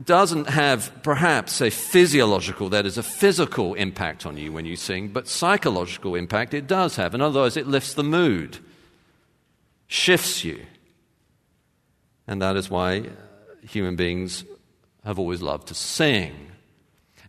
doesn't 0.03 0.49
have 0.49 0.91
perhaps 1.03 1.61
a 1.61 1.69
physiological, 1.69 2.69
that 2.69 2.85
is, 2.85 2.97
a 2.97 3.03
physical 3.03 3.75
impact 3.75 4.25
on 4.25 4.37
you 4.37 4.51
when 4.51 4.65
you 4.65 4.75
sing, 4.75 5.09
but 5.09 5.27
psychological 5.27 6.15
impact 6.15 6.53
it 6.53 6.65
does 6.65 6.95
have. 6.95 7.13
In 7.13 7.21
other 7.21 7.41
words, 7.41 7.57
it 7.57 7.67
lifts 7.67 7.93
the 7.93 8.03
mood, 8.03 8.57
shifts 9.87 10.43
you. 10.43 10.65
And 12.27 12.41
that 12.41 12.55
is 12.55 12.69
why 12.69 12.99
uh, 12.99 13.03
human 13.67 13.95
beings 13.95 14.43
have 15.05 15.19
always 15.19 15.41
loved 15.41 15.67
to 15.67 15.75
sing. 15.75 16.33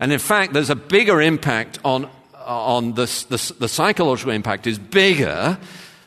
And 0.00 0.12
in 0.12 0.18
fact, 0.18 0.52
there's 0.52 0.70
a 0.70 0.76
bigger 0.76 1.20
impact 1.20 1.78
on, 1.84 2.06
uh, 2.06 2.46
on 2.46 2.94
this, 2.94 3.24
the, 3.24 3.54
the 3.58 3.68
psychological 3.68 4.32
impact 4.32 4.66
is 4.66 4.78
bigger 4.78 5.58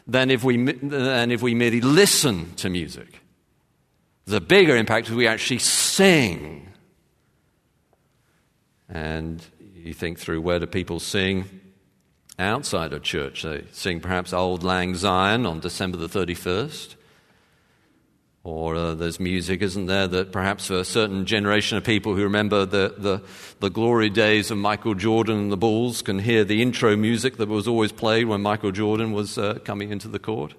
than 0.07 0.31
if, 0.31 0.43
we, 0.43 0.57
than 0.71 1.31
if 1.31 1.41
we 1.41 1.53
merely 1.53 1.81
listen 1.81 2.53
to 2.55 2.69
music. 2.69 3.21
A 4.29 4.41
bigger 4.41 4.75
impact 4.75 5.07
if 5.07 5.15
we 5.15 5.27
actually. 5.27 5.59
And 8.87 9.43
you 9.73 9.93
think 9.93 10.19
through 10.19 10.41
where 10.41 10.59
do 10.59 10.67
people 10.67 10.99
sing 10.99 11.45
outside 12.37 12.93
of 12.93 13.01
church? 13.01 13.41
They 13.41 13.65
sing 13.71 13.99
perhaps 13.99 14.31
Auld 14.31 14.63
Lang 14.63 14.95
Syne 14.95 15.45
on 15.45 15.59
December 15.59 15.97
the 15.97 16.07
31st. 16.07 16.95
Or 18.43 18.75
uh, 18.75 18.93
there's 18.93 19.19
music, 19.19 19.61
isn't 19.61 19.87
there, 19.87 20.07
that 20.07 20.31
perhaps 20.31 20.67
for 20.67 20.75
a 20.75 20.85
certain 20.85 21.25
generation 21.25 21.77
of 21.77 21.83
people 21.83 22.15
who 22.15 22.23
remember 22.23 22.65
the, 22.65 22.93
the, 22.97 23.23
the, 23.59 23.69
glory 23.69 24.09
days 24.09 24.51
of 24.51 24.57
Michael 24.57 24.93
Jordan 24.93 25.37
and 25.37 25.51
the 25.51 25.57
Bulls 25.57 26.01
can 26.01 26.19
hear 26.19 26.45
the 26.45 26.61
intro 26.61 26.95
music 26.95 27.37
that 27.37 27.49
was 27.49 27.67
always 27.67 27.91
played 27.91 28.27
when 28.27 28.41
Michael 28.41 28.71
Jordan 28.71 29.11
was 29.11 29.37
uh, 29.37 29.55
coming 29.65 29.91
into 29.91 30.07
the 30.07 30.19
court. 30.19 30.53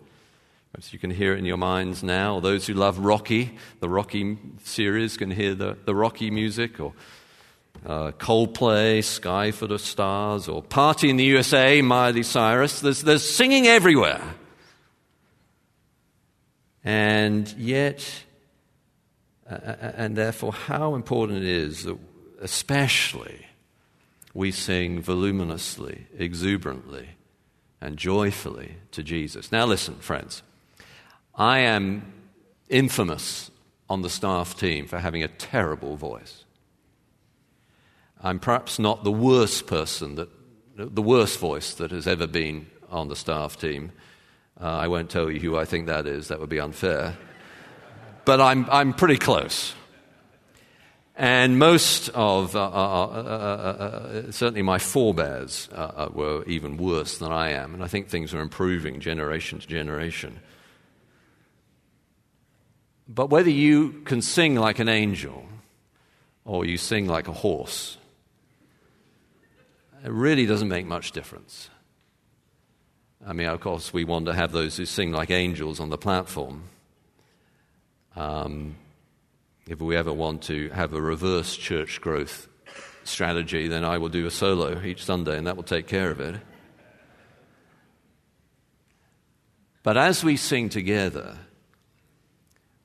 Perhaps 0.73 0.93
you 0.93 0.99
can 0.99 1.11
hear 1.11 1.35
it 1.35 1.39
in 1.39 1.45
your 1.45 1.57
minds 1.57 2.03
now. 2.03 2.37
Or 2.37 2.41
those 2.41 2.67
who 2.67 2.75
love 2.75 2.99
Rocky, 2.99 3.57
the 3.81 3.89
Rocky 3.89 4.39
series, 4.63 5.17
can 5.17 5.31
hear 5.31 5.55
the, 5.55 5.79
the 5.85 5.95
Rocky 5.95 6.31
music. 6.31 6.79
Or 6.79 6.93
uh, 7.87 8.13
Coldplay, 8.13 9.03
Sky 9.03 9.51
for 9.51 9.67
the 9.67 9.79
Stars. 9.79 10.47
Or 10.47 10.63
Party 10.63 11.09
in 11.11 11.17
the 11.17 11.25
USA, 11.25 11.81
Miley 11.81 12.23
Cyrus. 12.23 12.81
There's, 12.81 13.03
there's 13.03 13.29
singing 13.29 13.67
everywhere. 13.67 14.23
And 16.85 17.49
yet, 17.59 18.25
uh 19.51 19.55
and 19.55 20.17
therefore, 20.17 20.53
how 20.53 20.95
important 20.95 21.39
it 21.39 21.49
is 21.49 21.85
that, 21.85 21.99
especially, 22.41 23.47
we 24.35 24.53
sing 24.53 25.03
voluminously, 25.03 26.07
exuberantly, 26.17 27.09
and 27.81 27.97
joyfully 27.97 28.77
to 28.93 29.03
Jesus. 29.03 29.51
Now, 29.51 29.67
listen, 29.67 29.97
friends. 29.97 30.43
I 31.38 31.61
am 31.61 32.12
infamous 32.68 33.52
on 33.88 34.02
the 34.02 34.11
staff 34.11 34.59
team 34.59 34.87
for 34.87 34.99
having 34.99 35.23
a 35.23 35.28
terrible 35.28 35.97
voice. 35.97 36.45
I'm 38.21 38.40
perhaps 38.40 38.80
not 38.80 39.04
the 39.04 39.12
worst 39.12 39.68
person 39.68 40.16
that, 40.16 40.28
the 40.76 41.02
worst 41.02 41.38
voice 41.38 41.75
that 41.75 41.92
has 41.92 42.09
ever 42.09 42.26
been 42.26 42.66
on 42.90 43.09
the 43.09 43.14
staff 43.14 43.57
team. 43.57 43.92
Uh, 44.61 44.66
I 44.66 44.88
won't 44.88 45.11
tell 45.11 45.30
you 45.30 45.38
who 45.38 45.57
I 45.57 45.64
think 45.64 45.87
that 45.87 46.09
is, 46.09 46.28
that 46.28 46.40
would 46.40 46.49
be 46.49 46.59
unfair. 46.59 47.16
But 48.25 48.40
I'm, 48.40 48.68
I'm 48.71 48.92
pretty 48.92 49.18
close. 49.18 49.75
And 51.14 51.59
most 51.59 52.09
of, 52.11 52.57
uh, 52.57 52.68
uh, 52.68 52.68
uh, 52.68 54.30
certainly 54.33 54.62
my 54.62 54.78
forebears 54.78 55.68
were 56.12 56.45
even 56.47 56.76
worse 56.76 57.18
than 57.18 57.30
I 57.30 57.50
am. 57.50 57.75
And 57.75 57.83
I 57.83 57.87
think 57.87 58.09
things 58.09 58.35
are 58.35 58.40
improving 58.40 58.99
generation 59.00 59.61
to 59.61 59.66
generation. 59.66 60.40
But 63.09 63.31
whether 63.31 63.50
you 63.50 64.03
can 64.05 64.21
sing 64.21 64.57
like 64.57 64.79
an 64.79 64.88
angel 64.88 65.47
or 66.45 66.67
you 66.67 66.77
sing 66.77 67.07
like 67.07 67.27
a 67.27 67.33
horse, 67.33 67.97
it 70.05 70.12
really 70.12 70.45
doesn't 70.45 70.69
make 70.69 70.87
much 70.87 71.12
difference. 71.12 71.71
I 73.27 73.33
mean, 73.33 73.49
of 73.49 73.61
course, 73.61 73.93
we 73.93 74.05
want 74.05 74.27
to 74.27 74.35
have 74.35 74.53
those 74.53 74.77
who 74.77 74.85
sing 74.85 75.11
like 75.11 75.31
angels 75.31 75.81
on 75.81 75.88
the 75.88 75.99
platform. 75.99 76.65
Um, 78.15 78.77
if 79.67 79.81
we 79.81 79.97
ever 79.97 80.12
want 80.12 80.43
to 80.45 80.69
have 80.71 80.93
a 80.93 81.00
reverse 81.00 81.57
church 81.57 82.00
growth 82.00 82.49
strategy, 83.05 83.69
then 83.69 83.85
I 83.85 83.99
will 83.99 84.09
do 84.09 84.27
a 84.27 84.31
solo 84.31 84.81
each 84.83 85.05
Sunday, 85.05 85.37
and 85.37 85.47
that 85.47 85.57
will 85.57 85.62
take 85.62 85.87
care 85.87 86.11
of 86.11 86.21
it. 86.21 86.37
But 89.83 89.97
as 89.97 90.23
we 90.23 90.37
sing 90.37 90.69
together, 90.69 91.38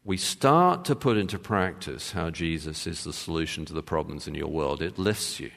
we 0.05 0.17
start 0.17 0.85
to 0.85 0.95
put 0.95 1.17
into 1.17 1.39
practice 1.39 2.11
how 2.11 2.29
Jesus 2.29 2.85
is 2.85 3.03
the 3.03 3.13
solution 3.13 3.65
to 3.65 3.73
the 3.73 3.83
problems 3.83 4.27
in 4.27 4.35
your 4.35 4.47
world, 4.47 4.81
it 4.81 4.97
lifts 4.97 5.39
you 5.39 5.51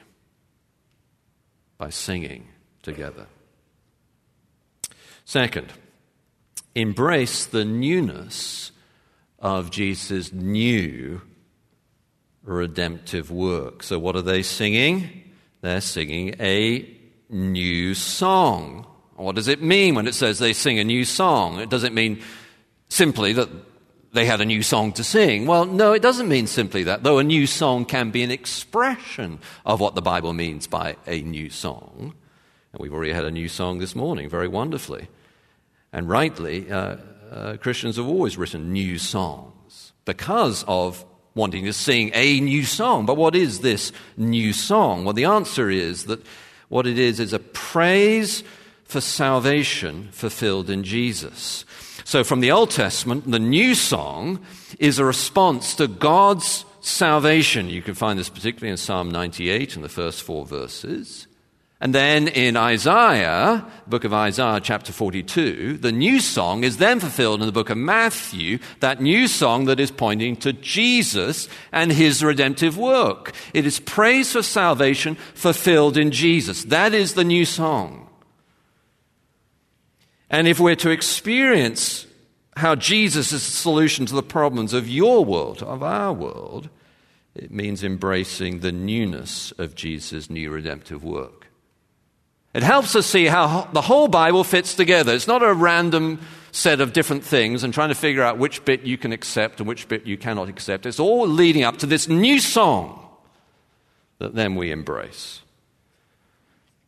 by 1.77 1.89
singing 1.89 2.47
together. 2.81 3.27
Second, 5.25 5.73
embrace 6.75 7.45
the 7.45 7.65
newness 7.65 8.71
of 9.39 9.69
Jesus' 9.69 10.31
new 10.31 11.21
redemptive 12.43 13.29
work. 13.29 13.83
So, 13.83 13.99
what 13.99 14.15
are 14.15 14.21
they 14.21 14.41
singing? 14.41 15.23
They're 15.61 15.81
singing 15.81 16.35
a 16.39 16.97
new 17.29 17.93
song. 17.93 18.87
What 19.15 19.35
does 19.35 19.47
it 19.47 19.61
mean 19.61 19.95
when 19.95 20.07
it 20.07 20.15
says 20.15 20.39
they 20.39 20.53
sing 20.53 20.79
a 20.79 20.83
new 20.83 21.03
song? 21.03 21.59
It 21.59 21.69
doesn't 21.69 21.93
mean 21.93 22.21
simply 22.87 23.33
that 23.33 23.49
they 24.17 24.25
had 24.25 24.41
a 24.41 24.45
new 24.45 24.63
song 24.63 24.91
to 24.93 25.03
sing. 25.03 25.45
Well, 25.45 25.65
no, 25.65 25.93
it 25.93 26.01
doesn't 26.01 26.27
mean 26.27 26.47
simply 26.47 26.83
that, 26.83 27.03
though 27.03 27.19
a 27.19 27.23
new 27.23 27.45
song 27.45 27.85
can 27.85 28.09
be 28.09 28.23
an 28.23 28.31
expression 28.31 29.39
of 29.63 29.79
what 29.79 29.93
the 29.93 30.01
Bible 30.01 30.33
means 30.33 30.65
by 30.65 30.95
a 31.05 31.21
new 31.21 31.51
song. 31.51 32.15
And 32.73 32.81
we've 32.81 32.93
already 32.93 33.13
had 33.13 33.25
a 33.25 33.31
new 33.31 33.47
song 33.47 33.77
this 33.77 33.95
morning, 33.95 34.27
very 34.27 34.47
wonderfully. 34.47 35.07
And 35.93 36.09
rightly, 36.09 36.69
uh, 36.71 36.97
uh, 37.31 37.57
Christians 37.57 37.97
have 37.97 38.07
always 38.07 38.37
written 38.37 38.73
new 38.73 38.97
songs 38.97 39.93
because 40.05 40.65
of 40.67 41.05
wanting 41.35 41.65
to 41.65 41.73
sing 41.73 42.09
a 42.15 42.39
new 42.39 42.63
song. 42.63 43.05
But 43.05 43.17
what 43.17 43.35
is 43.35 43.59
this 43.59 43.91
new 44.17 44.51
song? 44.51 45.05
Well, 45.05 45.13
the 45.13 45.25
answer 45.25 45.69
is 45.69 46.05
that 46.05 46.25
what 46.69 46.87
it 46.87 46.97
is 46.97 47.19
is 47.19 47.33
a 47.33 47.39
praise 47.39 48.43
for 48.83 48.99
salvation 48.99 50.09
fulfilled 50.11 50.71
in 50.71 50.83
Jesus. 50.83 51.65
So, 52.07 52.23
from 52.23 52.39
the 52.39 52.51
Old 52.51 52.71
Testament, 52.71 53.29
the 53.29 53.37
new 53.37 53.75
song 53.75 54.39
is 54.79 54.97
a 54.97 55.03
response 55.03 55.75
to 55.75 55.89
God's 55.89 56.63
salvation. 56.79 57.67
You 57.67 57.81
can 57.81 57.95
find 57.95 58.17
this 58.17 58.29
particularly 58.29 58.71
in 58.71 58.77
Psalm 58.77 59.11
98 59.11 59.75
in 59.75 59.81
the 59.81 59.89
first 59.89 60.23
four 60.23 60.45
verses. 60.45 61.27
And 61.81 61.93
then 61.93 62.29
in 62.29 62.55
Isaiah, 62.55 63.67
book 63.87 64.05
of 64.05 64.13
Isaiah, 64.13 64.61
chapter 64.63 64.93
42, 64.93 65.79
the 65.79 65.91
new 65.91 66.21
song 66.21 66.63
is 66.63 66.77
then 66.77 67.01
fulfilled 67.01 67.41
in 67.41 67.45
the 67.45 67.51
book 67.51 67.69
of 67.69 67.77
Matthew, 67.77 68.59
that 68.79 69.01
new 69.01 69.27
song 69.27 69.65
that 69.65 69.81
is 69.81 69.91
pointing 69.91 70.37
to 70.37 70.53
Jesus 70.53 71.49
and 71.73 71.91
his 71.91 72.23
redemptive 72.23 72.77
work. 72.77 73.33
It 73.53 73.65
is 73.65 73.81
praise 73.81 74.31
for 74.31 74.43
salvation 74.43 75.15
fulfilled 75.33 75.97
in 75.97 76.11
Jesus. 76.11 76.63
That 76.63 76.93
is 76.93 77.15
the 77.15 77.25
new 77.25 77.43
song. 77.43 78.06
And 80.29 80.47
if 80.47 80.59
we're 80.59 80.75
to 80.75 80.89
experience 80.89 82.05
how 82.55 82.75
Jesus 82.75 83.31
is 83.31 83.45
the 83.45 83.51
solution 83.51 84.05
to 84.07 84.15
the 84.15 84.23
problems 84.23 84.73
of 84.73 84.89
your 84.89 85.23
world, 85.23 85.63
of 85.63 85.83
our 85.83 86.11
world, 86.11 86.69
it 87.35 87.51
means 87.51 87.83
embracing 87.83 88.59
the 88.59 88.71
newness 88.71 89.51
of 89.57 89.75
Jesus' 89.75 90.29
new 90.29 90.49
redemptive 90.49 91.03
work. 91.03 91.47
It 92.53 92.63
helps 92.63 92.95
us 92.95 93.05
see 93.05 93.25
how 93.25 93.69
the 93.73 93.81
whole 93.81 94.07
Bible 94.07 94.43
fits 94.43 94.73
together. 94.73 95.13
It's 95.13 95.27
not 95.27 95.43
a 95.43 95.53
random 95.53 96.19
set 96.51 96.81
of 96.81 96.93
different 96.93 97.23
things 97.23 97.63
and 97.63 97.73
trying 97.73 97.89
to 97.89 97.95
figure 97.95 98.23
out 98.23 98.39
which 98.39 98.65
bit 98.65 98.81
you 98.81 98.97
can 98.97 99.11
accept 99.11 99.59
and 99.59 99.67
which 99.67 99.87
bit 99.87 100.07
you 100.07 100.17
cannot 100.17 100.49
accept. 100.49 100.87
It's 100.87 100.99
all 100.99 101.27
leading 101.27 101.63
up 101.63 101.77
to 101.77 101.85
this 101.85 102.07
new 102.07 102.39
song 102.39 103.07
that 104.17 104.33
then 104.33 104.55
we 104.55 104.71
embrace. 104.71 105.41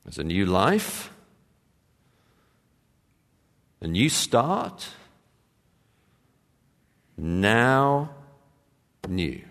There's 0.03 0.17
a 0.17 0.23
new 0.23 0.47
life 0.47 1.11
a 3.81 3.87
new 3.87 4.09
start, 4.09 4.87
now 7.17 8.09
new. 9.07 9.41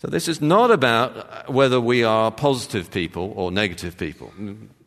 So, 0.00 0.06
this 0.06 0.28
is 0.28 0.40
not 0.40 0.70
about 0.70 1.52
whether 1.52 1.80
we 1.80 2.04
are 2.04 2.30
positive 2.30 2.90
people 2.90 3.32
or 3.34 3.50
negative 3.50 3.96
people. 3.96 4.32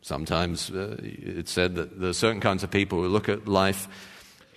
Sometimes 0.00 0.70
uh, 0.70 0.96
it's 1.02 1.52
said 1.52 1.74
that 1.74 2.00
there 2.00 2.08
are 2.08 2.14
certain 2.14 2.40
kinds 2.40 2.62
of 2.62 2.70
people 2.70 3.02
who 3.02 3.08
look 3.08 3.28
at 3.28 3.46
life 3.46 3.88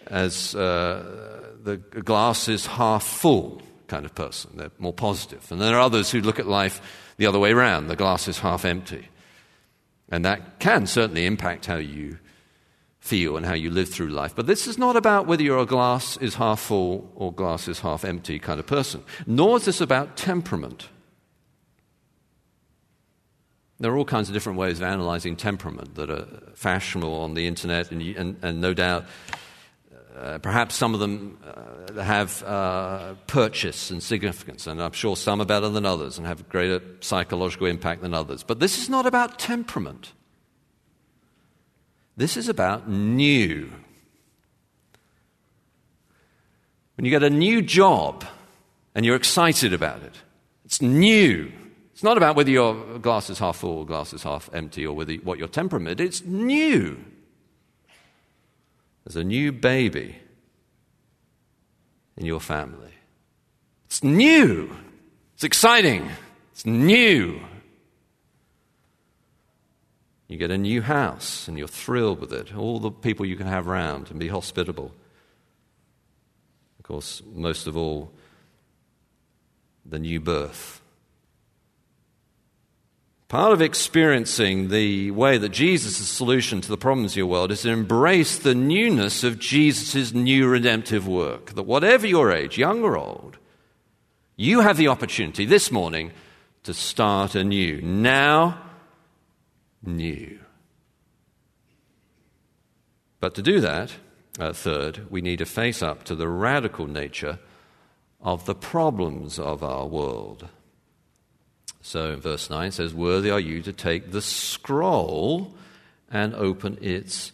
as 0.08 0.56
uh, 0.56 1.52
the 1.62 1.78
glass 1.78 2.48
is 2.48 2.68
half 2.68 3.04
full 3.04 3.62
kind 3.88 4.06
of 4.06 4.16
person. 4.16 4.52
They're 4.56 4.72
more 4.80 4.94
positive. 4.94 5.52
And 5.52 5.60
there 5.60 5.76
are 5.76 5.82
others 5.82 6.12
who 6.12 6.22
look 6.22 6.40
at 6.40 6.48
life 6.48 6.82
the 7.18 7.26
other 7.26 7.40
way 7.40 7.52
around 7.52 7.88
the 7.88 7.96
glass 7.96 8.28
is 8.28 8.40
half 8.40 8.64
empty. 8.64 9.10
And 10.10 10.24
that 10.26 10.60
can 10.60 10.86
certainly 10.86 11.26
impact 11.26 11.66
how 11.66 11.78
you 11.78 12.20
feel 13.00 13.38
and 13.38 13.46
how 13.46 13.54
you 13.54 13.70
live 13.70 13.90
through 13.90 14.08
life. 14.08 14.36
But 14.36 14.48
this 14.48 14.68
is 14.68 14.78
not 14.78 14.96
about 14.96 15.28
whether 15.28 15.44
your 15.44 15.66
glass 15.66 16.18
is 16.18 16.36
half 16.36 16.60
full 16.60 17.12
or 17.16 17.32
glass 17.32 17.68
is 17.68 17.82
half 17.82 18.04
empty 18.04 18.40
kind 18.40 18.60
of 18.60 18.66
person, 18.66 19.04
nor 19.28 19.58
is 19.58 19.66
this 19.66 19.80
about 19.80 20.18
temperament. 20.18 20.90
There 23.80 23.92
are 23.92 23.98
all 23.98 24.06
kinds 24.06 24.30
of 24.30 24.34
different 24.34 24.58
ways 24.58 24.80
of 24.80 24.84
analyzing 24.84 25.36
temperament 25.36 25.96
that 25.96 26.10
are 26.10 26.28
fashionable 26.56 27.14
on 27.14 27.34
the 27.34 27.46
internet, 27.46 27.92
and, 27.92 28.02
and, 28.02 28.38
and 28.42 28.62
no 28.62 28.74
doubt 28.74 29.06
uh, 30.18 30.38
perhaps 30.40 30.76
some 30.76 30.94
of 30.94 31.00
them 31.00 31.38
uh, 31.46 32.02
have 32.02 32.42
uh, 32.44 33.16
purchase 33.28 33.92
and 33.92 34.02
significance, 34.02 34.68
and 34.68 34.82
I'm 34.82 34.94
sure 34.94 35.16
some 35.16 35.42
are 35.42 35.46
better 35.46 35.70
than 35.70 35.86
others 35.86 36.18
and 36.18 36.26
have 36.26 36.48
greater 36.50 36.82
psychological 37.02 37.68
impact 37.68 38.02
than 38.02 38.14
others. 38.14 38.44
But 38.44 38.60
this 38.60 38.78
is 38.78 38.90
not 38.90 39.06
about 39.06 39.40
temperament. 39.40 40.14
This 42.18 42.38
is 42.38 42.48
about 42.48 42.90
new. 42.90 43.72
When 46.96 47.04
you 47.04 47.12
get 47.12 47.24
a 47.24 47.30
new 47.30 47.62
job 47.62 48.24
and 48.94 49.06
you're 49.06 49.18
excited 49.18 49.74
about 49.74 50.02
it, 50.02 50.16
it's 50.64 50.82
new. 50.82 51.52
It's 51.92 52.04
not 52.04 52.18
about 52.18 52.36
whether 52.36 52.50
your 52.50 53.00
glass 53.00 53.30
is 53.30 53.40
half 53.40 53.58
full 53.58 53.80
or 53.80 53.86
glass 53.86 54.14
is 54.14 54.24
half 54.24 54.50
empty 54.54 54.86
or 54.86 54.96
whether, 54.96 55.14
what 55.16 55.40
your 55.40 55.48
temperament. 55.48 56.00
is. 56.00 56.22
It's 56.22 56.28
new. 56.28 57.04
There's 59.06 59.16
a 59.16 59.24
new 59.24 59.52
baby 59.52 60.18
in 62.18 62.26
your 62.26 62.40
family. 62.40 62.94
It's 63.86 64.04
new. 64.04 64.76
It's 65.36 65.44
exciting. 65.44 66.10
It's 66.52 66.66
new. 66.66 67.40
You 70.28 70.38
get 70.38 70.50
a 70.50 70.58
new 70.58 70.82
house 70.82 71.48
and 71.48 71.58
you're 71.58 71.68
thrilled 71.68 72.20
with 72.20 72.34
it. 72.34 72.56
All 72.56 72.80
the 72.80 72.90
people 72.90 73.26
you 73.26 73.36
can 73.36 73.48
have 73.48 73.68
around 73.68 74.10
and 74.10 74.20
be 74.20 74.28
hospitable. 74.28 74.92
Of 76.80 76.86
course, 76.86 77.22
most 77.34 77.68
of 77.68 77.78
all, 77.78 78.12
the 79.86 80.00
new 80.00 80.20
birth. 80.20 80.82
Part 83.28 83.54
of 83.54 83.62
experiencing 83.62 84.70
the 84.70 85.10
way 85.12 85.40
that 85.40 85.50
Jesus' 85.50 86.08
solution 86.08 86.62
to 86.62 86.70
the 86.70 86.78
problems 86.78 87.14
of 87.14 87.18
your 87.18 87.26
world 87.26 87.52
is 87.52 87.64
to 87.64 87.72
embrace 87.72 88.38
the 88.38 88.54
newness 88.54 89.24
of 89.24 89.40
Jesus' 89.40 90.14
new 90.14 90.48
redemptive 90.48 91.08
work. 91.08 91.56
That 91.56 91.64
whatever 91.64 92.06
your 92.06 92.32
age, 92.32 92.58
young 92.58 92.84
or 92.84 92.96
old, 92.96 93.38
you 94.36 94.62
have 94.62 94.78
the 94.78 94.90
opportunity 94.90 95.46
this 95.46 95.72
morning 95.72 96.12
to 96.64 96.74
start 96.74 97.34
anew. 97.34 97.82
Now, 97.82 98.62
new. 99.82 100.40
But 103.20 103.34
to 103.36 103.42
do 103.42 103.60
that, 103.60 103.92
uh, 104.40 104.54
third, 104.54 105.10
we 105.10 105.22
need 105.22 105.40
to 105.40 105.46
face 105.46 105.82
up 105.82 106.04
to 106.04 106.16
the 106.16 106.28
radical 106.28 106.86
nature 106.86 107.40
of 108.22 108.46
the 108.46 108.56
problems 108.56 109.40
of 109.40 109.64
our 109.64 109.88
world. 109.88 110.50
So 111.86 112.14
in 112.14 112.20
verse 112.20 112.50
9 112.50 112.72
says, 112.72 112.96
Worthy 112.96 113.30
are 113.30 113.40
you 113.40 113.62
to 113.62 113.72
take 113.72 114.12
the 114.12 114.22
scroll 114.22 115.54
and 116.10 116.34
open 116.34 116.80
its 116.82 117.32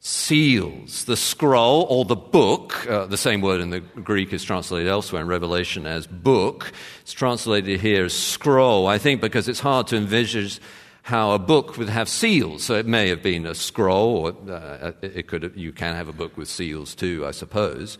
seals. 0.00 1.04
The 1.04 1.14
scroll 1.14 1.86
or 1.90 2.06
the 2.06 2.16
book, 2.16 2.88
uh, 2.88 3.04
the 3.04 3.18
same 3.18 3.42
word 3.42 3.60
in 3.60 3.68
the 3.68 3.80
Greek 3.80 4.32
is 4.32 4.42
translated 4.42 4.88
elsewhere 4.88 5.20
in 5.20 5.28
Revelation 5.28 5.86
as 5.86 6.06
book. 6.06 6.72
It's 7.02 7.12
translated 7.12 7.80
here 7.80 8.06
as 8.06 8.14
scroll, 8.14 8.86
I 8.86 8.96
think, 8.96 9.20
because 9.20 9.46
it's 9.46 9.60
hard 9.60 9.88
to 9.88 9.96
envisage 9.96 10.58
how 11.02 11.32
a 11.32 11.38
book 11.38 11.76
would 11.76 11.90
have 11.90 12.08
seals. 12.08 12.62
So 12.64 12.76
it 12.76 12.86
may 12.86 13.10
have 13.10 13.22
been 13.22 13.44
a 13.44 13.54
scroll, 13.54 14.16
or 14.16 14.50
uh, 14.50 14.92
it 15.02 15.26
could 15.26 15.52
you 15.54 15.72
can 15.72 15.94
have 15.94 16.08
a 16.08 16.14
book 16.14 16.38
with 16.38 16.48
seals 16.48 16.94
too, 16.94 17.26
I 17.26 17.32
suppose. 17.32 17.98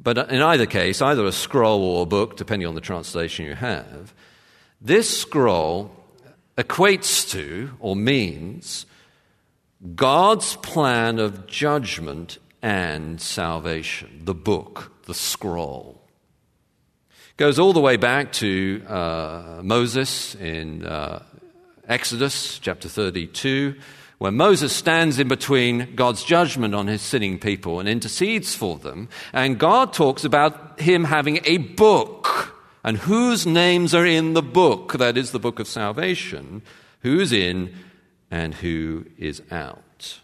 But 0.00 0.30
in 0.30 0.40
either 0.40 0.66
case, 0.66 1.02
either 1.02 1.24
a 1.26 1.32
scroll 1.32 1.82
or 1.82 2.02
a 2.02 2.06
book, 2.06 2.36
depending 2.36 2.68
on 2.68 2.74
the 2.74 2.80
translation 2.80 3.46
you 3.46 3.54
have, 3.54 4.14
this 4.80 5.20
scroll 5.20 5.90
equates 6.56 7.28
to 7.30 7.70
or 7.80 7.96
means 7.96 8.86
God's 9.94 10.56
plan 10.56 11.18
of 11.18 11.46
judgment 11.46 12.38
and 12.62 13.20
salvation, 13.20 14.22
the 14.24 14.34
book, 14.34 14.92
the 15.06 15.14
scroll. 15.14 16.00
Goes 17.36 17.58
all 17.58 17.72
the 17.72 17.80
way 17.80 17.96
back 17.96 18.32
to 18.34 18.82
uh, 18.88 19.60
Moses 19.62 20.34
in 20.34 20.84
uh, 20.84 21.22
Exodus 21.88 22.58
chapter 22.58 22.88
32 22.88 23.76
where 24.18 24.32
Moses 24.32 24.74
stands 24.74 25.18
in 25.18 25.28
between 25.28 25.94
God's 25.94 26.24
judgment 26.24 26.74
on 26.74 26.88
his 26.88 27.02
sinning 27.02 27.38
people 27.38 27.80
and 27.80 27.88
intercedes 27.88 28.54
for 28.54 28.76
them. 28.76 29.08
And 29.32 29.58
God 29.58 29.92
talks 29.92 30.24
about 30.24 30.80
him 30.80 31.04
having 31.04 31.40
a 31.44 31.58
book 31.58 32.54
and 32.82 32.98
whose 32.98 33.46
names 33.46 33.94
are 33.94 34.06
in 34.06 34.34
the 34.34 34.42
book, 34.42 34.94
that 34.94 35.16
is 35.16 35.30
the 35.30 35.38
book 35.38 35.58
of 35.60 35.68
salvation, 35.68 36.62
who's 37.00 37.32
in 37.32 37.74
and 38.30 38.54
who 38.54 39.06
is 39.16 39.42
out. 39.50 40.20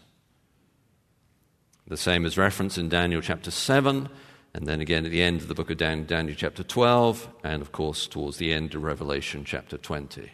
The 1.87 1.97
same 1.97 2.25
is 2.25 2.37
referenced 2.37 2.77
in 2.77 2.89
Daniel 2.89 3.21
chapter 3.21 3.51
7 3.51 4.09
and 4.55 4.65
then 4.65 4.79
again 4.79 5.05
at 5.05 5.11
the 5.11 5.21
end 5.21 5.41
of 5.41 5.49
the 5.49 5.53
book 5.53 5.69
of 5.69 5.77
Daniel, 5.77 6.07
Daniel 6.07 6.35
chapter 6.37 6.63
12, 6.63 7.27
and 7.43 7.61
of 7.61 7.73
course 7.73 8.07
towards 8.07 8.37
the 8.37 8.53
end 8.53 8.73
of 8.73 8.83
Revelation 8.83 9.43
chapter 9.43 9.77
20. 9.77 10.31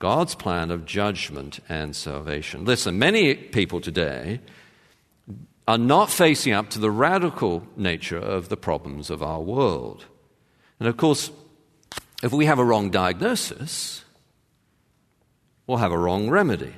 God's 0.00 0.34
plan 0.34 0.70
of 0.70 0.86
judgment 0.86 1.60
and 1.68 1.94
salvation. 1.94 2.64
Listen, 2.64 2.98
many 2.98 3.34
people 3.34 3.82
today 3.82 4.40
are 5.68 5.78
not 5.78 6.10
facing 6.10 6.54
up 6.54 6.70
to 6.70 6.78
the 6.78 6.90
radical 6.90 7.66
nature 7.76 8.18
of 8.18 8.48
the 8.48 8.56
problems 8.56 9.10
of 9.10 9.22
our 9.22 9.40
world. 9.40 10.06
And 10.80 10.88
of 10.88 10.96
course, 10.96 11.30
if 12.22 12.32
we 12.32 12.46
have 12.46 12.58
a 12.58 12.64
wrong 12.64 12.90
diagnosis, 12.90 14.02
we'll 15.66 15.76
have 15.76 15.92
a 15.92 15.98
wrong 15.98 16.30
remedy. 16.30 16.74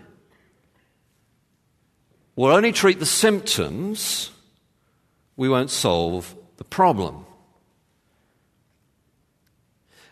We'll 2.34 2.52
only 2.52 2.72
treat 2.72 2.98
the 2.98 3.06
symptoms, 3.06 4.30
we 5.36 5.48
won't 5.48 5.70
solve 5.70 6.34
the 6.56 6.64
problem. 6.64 7.24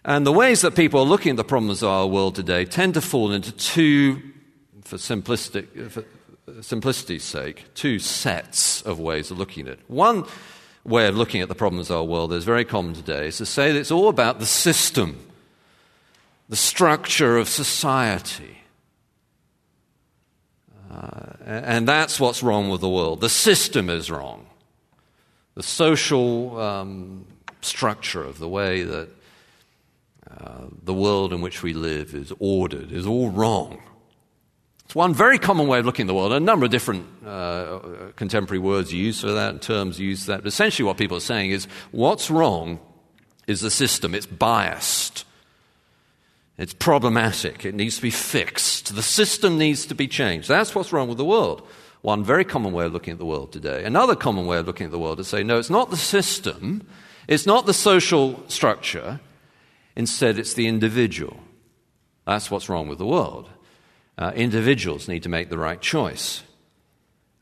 And 0.05 0.27
the 0.27 0.33
ways 0.33 0.63
that 0.63 0.75
people 0.75 1.01
are 1.01 1.07
looking 1.07 1.31
at 1.31 1.37
the 1.37 1.45
problems 1.45 1.83
of 1.83 1.91
our 1.91 2.07
world 2.07 2.35
today 2.35 2.65
tend 2.65 2.95
to 2.95 3.01
fall 3.01 3.33
into 3.33 3.53
two, 3.53 4.23
for, 4.83 4.97
simplistic, 4.97 5.91
for 5.91 6.05
simplicity's 6.63 7.25
sake, 7.25 7.67
two 7.75 7.99
sets 7.99 8.81
of 8.83 8.99
ways 8.99 9.31
of 9.31 9.39
looking 9.39 9.67
at 9.67 9.75
it. 9.75 9.81
One 9.89 10.25
way 10.85 11.07
of 11.07 11.17
looking 11.17 11.43
at 11.43 11.49
the 11.49 11.55
problems 11.55 11.91
of 11.91 11.99
our 11.99 12.05
world 12.05 12.31
that 12.31 12.37
is 12.37 12.45
very 12.45 12.65
common 12.65 12.95
today 12.95 13.29
is 13.29 13.37
to 13.39 13.47
say 13.47 13.73
that 13.73 13.79
it's 13.79 13.91
all 13.91 14.09
about 14.09 14.39
the 14.39 14.47
system, 14.47 15.19
the 16.49 16.57
structure 16.57 17.37
of 17.37 17.49
society. 17.49 18.57
Uh, 20.91 21.35
and 21.45 21.87
that's 21.87 22.19
what's 22.19 22.43
wrong 22.43 22.71
with 22.71 22.81
the 22.81 22.89
world. 22.89 23.21
The 23.21 23.29
system 23.29 23.91
is 23.91 24.11
wrong. 24.11 24.47
The 25.55 25.63
social 25.63 26.59
um, 26.59 27.27
structure 27.61 28.25
of 28.25 28.39
the 28.39 28.49
way 28.49 28.83
that 28.83 29.09
uh, 30.39 30.67
the 30.83 30.95
world 30.95 31.33
in 31.33 31.41
which 31.41 31.63
we 31.63 31.73
live 31.73 32.15
is 32.15 32.33
ordered, 32.39 32.93
is 32.93 33.07
all 33.07 33.31
wrong. 33.31 33.81
It's 34.85 34.95
one 34.97 35.15
very 35.15 35.39
common 35.39 35.69
way 35.69 35.79
of 35.79 35.87
looking 35.87 36.05
at 36.05 36.07
the 36.09 36.15
world. 36.15 36.33
A 36.33 36.41
number 36.41 36.65
of 36.65 36.73
different 36.73 37.07
uh, 37.25 37.79
contemporary 38.17 38.59
words 38.59 38.93
used 38.93 39.21
for 39.21 39.31
that, 39.31 39.63
terms 39.63 40.01
used 40.01 40.25
for 40.25 40.33
that. 40.33 40.43
But 40.43 40.49
essentially, 40.49 40.85
what 40.85 40.97
people 40.97 41.17
are 41.17 41.21
saying 41.21 41.53
is 41.53 41.69
what's 41.93 42.29
wrong 42.29 42.81
is 43.47 43.61
the 43.61 43.71
system. 43.71 44.15
It's 44.17 44.27
biased, 44.27 45.25
it's 46.59 46.75
problematic, 46.75 47.65
it 47.65 47.75
needs 47.75 47.97
to 47.97 48.03
be 48.03 48.11
fixed. 48.11 48.95
The 48.95 49.03
system 49.03 49.59
needs 49.59 49.87
to 49.87 49.95
be 49.95 50.09
changed. 50.09 50.49
That's 50.49 50.75
what's 50.75 50.93
wrong 50.93 51.09
with 51.09 51.19
the 51.19 51.25
world. 51.25 51.67
One 52.03 52.25
very 52.25 52.45
common 52.45 52.73
way 52.73 52.87
of 52.87 52.93
looking 52.93 53.13
at 53.13 53.19
the 53.19 53.27
world 53.27 53.53
today. 53.53 53.85
Another 53.85 54.17
common 54.17 54.47
way 54.47 54.59
of 54.59 54.67
looking 54.67 54.87
at 54.87 54.91
the 54.91 54.99
world 54.99 55.21
is 55.21 55.27
to 55.27 55.37
say, 55.37 55.43
no, 55.43 55.59
it's 55.59 55.71
not 55.71 55.91
the 55.91 55.97
system, 55.97 56.87
it's 57.29 57.47
not 57.47 57.67
the 57.67 57.75
social 57.75 58.43
structure, 58.49 59.21
Instead, 60.01 60.39
it's 60.39 60.55
the 60.55 60.67
individual. 60.67 61.37
That's 62.27 62.51
what's 62.51 62.71
wrong 62.71 62.89
with 62.89 62.97
the 62.97 63.05
world. 63.05 63.51
Uh, 64.17 64.33
individuals 64.35 65.09
need 65.09 65.25
to 65.25 65.29
make 65.29 65.51
the 65.51 65.59
right 65.59 65.79
choice. 65.79 66.43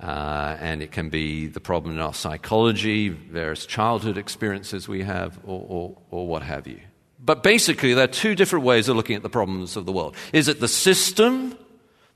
Uh, 0.01 0.57
and 0.59 0.83
it 0.83 0.91
can 0.91 1.09
be 1.09 1.47
the 1.47 1.61
problem 1.61 1.95
in 1.95 2.01
our 2.01 2.13
psychology, 2.13 3.11
various 3.11 3.65
childhood 3.65 4.19
experiences 4.19 4.89
we 4.89 5.05
have, 5.05 5.39
or, 5.45 5.65
or, 5.69 5.99
or 6.11 6.27
what 6.27 6.43
have 6.43 6.67
you. 6.67 6.81
But 7.21 7.45
basically, 7.45 7.95
there 7.95 8.03
are 8.03 8.09
two 8.25 8.35
different 8.35 8.65
ways 8.65 8.89
of 8.89 8.97
looking 8.97 9.15
at 9.15 9.23
the 9.23 9.31
problems 9.31 9.77
of 9.77 9.87
the 9.87 9.93
world. 9.93 10.17
Is 10.33 10.49
it 10.49 10.59
the 10.59 10.67
system, 10.67 11.57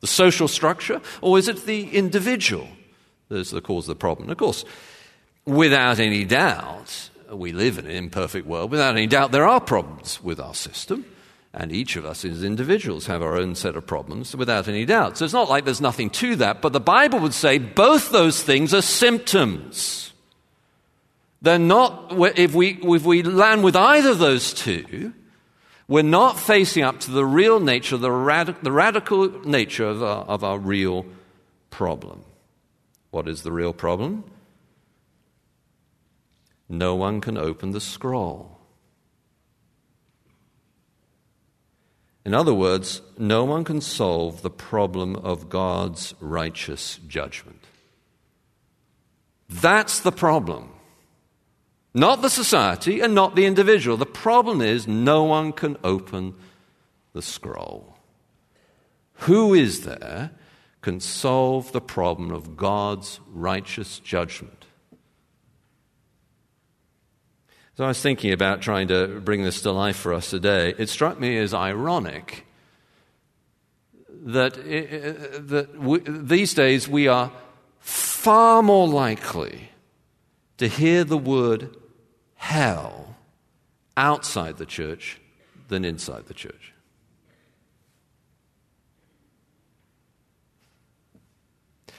the 0.01 0.09
social 0.09 0.49
structure, 0.49 1.01
or 1.21 1.39
is 1.39 1.47
it 1.47 1.67
the 1.67 1.89
individual 1.91 2.67
that's 3.29 3.53
the 3.53 3.61
cause 3.61 3.85
of 3.85 3.95
the 3.95 4.01
problem? 4.01 4.29
Of 4.29 4.39
course, 4.39 4.65
without 5.47 6.01
any 6.01 6.25
doubt, 6.25 7.11
we 7.37 7.53
live 7.53 7.79
in 7.79 7.87
an 7.87 7.93
imperfect 7.93 8.47
world. 8.47 8.71
Without 8.71 8.97
any 8.97 9.07
doubt, 9.07 9.33
there 9.33 9.47
are 9.47 9.61
problems 9.61 10.23
with 10.23 10.41
our 10.41 10.55
system. 10.55 11.05
And 11.55 11.71
each 11.71 11.97
of 11.97 12.07
us 12.07 12.25
as 12.25 12.43
individuals 12.43 13.07
have 13.07 13.21
our 13.23 13.37
own 13.37 13.55
set 13.55 13.77
of 13.77 13.87
problems, 13.87 14.35
without 14.35 14.69
any 14.69 14.87
doubt. 14.87 15.19
So 15.19 15.27
it's 15.27 15.35
not 15.35 15.51
like 15.51 15.67
there's 15.67 15.83
nothing 15.83 16.09
to 16.11 16.37
that, 16.37 16.63
but 16.63 16.73
the 16.73 16.81
Bible 16.81 17.19
would 17.21 17.35
say 17.35 17.59
both 17.59 18.11
those 18.11 18.43
things 18.43 18.73
are 18.73 18.81
symptoms. 18.81 20.13
They're 21.43 21.59
not, 21.59 22.15
if 22.39 22.55
we, 22.55 22.79
if 22.83 23.05
we 23.05 23.23
land 23.23 23.65
with 23.65 23.77
either 23.77 24.11
of 24.11 24.19
those 24.19 24.55
two, 24.55 25.13
we're 25.89 26.03
not 26.03 26.39
facing 26.39 26.85
up 26.85 27.01
to 27.01 27.11
the 27.11 27.27
real 27.27 27.61
nature, 27.61 27.99
the, 27.99 28.09
radic- 28.09 28.63
the 28.63 28.73
radical 28.73 29.29
nature 29.47 29.85
of 29.85 30.03
our, 30.03 30.25
of 30.25 30.45
our 30.45 30.59
real 30.59 31.05
problem. 31.69 32.25
What 33.11 33.29
is 33.29 33.43
the 33.43 33.53
real 33.53 33.75
problem? 33.75 34.25
No 36.69 36.95
one 36.95 37.21
can 37.21 37.37
open 37.37 37.73
the 37.73 37.81
scroll. 37.81 38.59
In 42.25 42.35
other 42.35 42.55
words, 42.55 43.03
no 43.19 43.45
one 43.45 43.65
can 43.65 43.81
solve 43.81 44.43
the 44.43 44.51
problem 44.51 45.17
of 45.17 45.49
God's 45.49 46.15
righteous 46.21 47.01
judgment. 47.09 47.65
That's 49.49 50.01
the 50.01 50.13
problem. 50.13 50.71
Not 51.95 52.23
the 52.23 52.31
society 52.31 53.01
and 53.01 53.15
not 53.15 53.35
the 53.35 53.45
individual. 53.45 53.97
The 53.97 54.07
problem 54.07 54.63
is 54.63 54.89
no 54.89 55.25
one 55.25 55.53
can 55.53 55.77
open 55.85 56.35
the 57.13 57.23
scroll. 57.23 57.99
Who 59.27 59.53
is 59.53 59.83
there 59.85 60.31
can 60.81 61.01
solve 61.01 61.73
the 61.73 61.81
problem 61.81 62.31
of 62.31 62.57
God's 62.57 63.21
righteous 63.29 63.99
judgment? 63.99 64.62
So 67.83 67.87
I 67.87 67.89
was 67.89 68.01
thinking 68.01 68.33
about 68.33 68.61
trying 68.61 68.87
to 68.89 69.09
bring 69.09 69.43
this 69.43 69.63
to 69.63 69.73
life 69.73 69.97
for 69.97 70.15
us 70.15 70.31
today. 70.31 70.73
It 70.79 70.89
struck 70.89 71.19
me 71.19 71.37
as 71.39 71.53
ironic 71.53 72.47
that, 74.09 74.57
it, 74.57 75.49
that 75.49 75.77
we, 75.81 75.99
these 76.07 76.55
days 76.55 76.87
we 76.87 77.09
are 77.09 77.33
far 77.81 78.63
more 78.63 78.87
likely 78.87 79.71
to 80.59 80.69
hear 80.69 81.03
the 81.03 81.19
word 81.19 81.77
hell 82.37 83.17
outside 83.97 84.59
the 84.59 84.65
church 84.65 85.21
than 85.67 85.85
inside 85.85 86.27
the 86.27 86.35
church. 86.35 86.73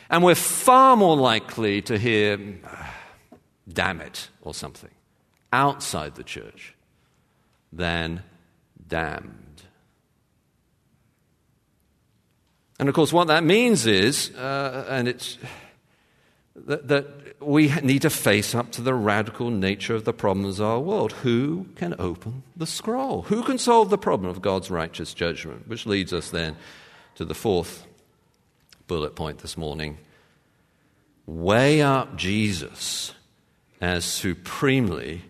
And 0.10 0.24
we're 0.24 0.36
far 0.36 0.96
more 0.96 1.18
likely 1.18 1.82
to 1.82 1.98
hear, 1.98 2.40
ah, 2.66 2.96
damn 3.68 4.00
it, 4.00 4.30
or 4.44 4.54
something 4.54 4.90
outside 5.54 6.16
the 6.16 6.24
church 6.24 6.74
than 7.72 8.24
damned. 8.86 9.62
And 12.80 12.90
of 12.90 12.96
course, 12.96 13.14
what 13.14 13.28
that 13.28 13.44
means 13.44 13.86
is, 13.86 14.32
uh, 14.36 14.86
and 14.90 15.08
it's 15.08 15.38
that, 16.56 16.88
that, 16.90 17.06
we 17.40 17.74
need 17.82 18.04
to 18.04 18.10
face 18.10 18.56
up 18.56 18.72
to 18.72 18.82
the 18.82 18.94
radical 18.94 19.50
nature 19.50 19.96
of 19.96 20.06
the 20.06 20.14
problems 20.14 20.60
of 20.60 20.66
our 20.66 20.80
world. 20.80 21.12
Who 21.12 21.68
can 21.76 21.94
open 22.00 22.44
the 22.56 22.66
scroll? 22.66 23.24
Who 23.24 23.44
can 23.44 23.58
solve 23.58 23.90
the 23.90 23.98
problem 23.98 24.30
of 24.30 24.42
God's 24.42 24.72
righteous 24.72 25.14
judgment? 25.14 25.68
Which 25.68 25.86
leads 25.86 26.14
us 26.14 26.30
then 26.30 26.56
to 27.16 27.26
the 27.26 27.36
fourth 27.36 27.86
bullet 28.88 29.14
point 29.16 29.40
this 29.40 29.58
morning. 29.58 29.98
Weigh 31.26 31.82
up 31.82 32.16
Jesus 32.16 33.14
as 33.82 34.06
supremely 34.06 35.24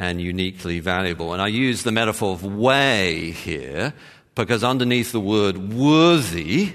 and 0.00 0.18
uniquely 0.18 0.80
valuable. 0.80 1.34
And 1.34 1.42
I 1.42 1.48
use 1.48 1.82
the 1.82 1.92
metaphor 1.92 2.32
of 2.32 2.42
weigh 2.42 3.32
here 3.32 3.92
because 4.34 4.64
underneath 4.64 5.12
the 5.12 5.20
word 5.20 5.74
worthy 5.74 6.72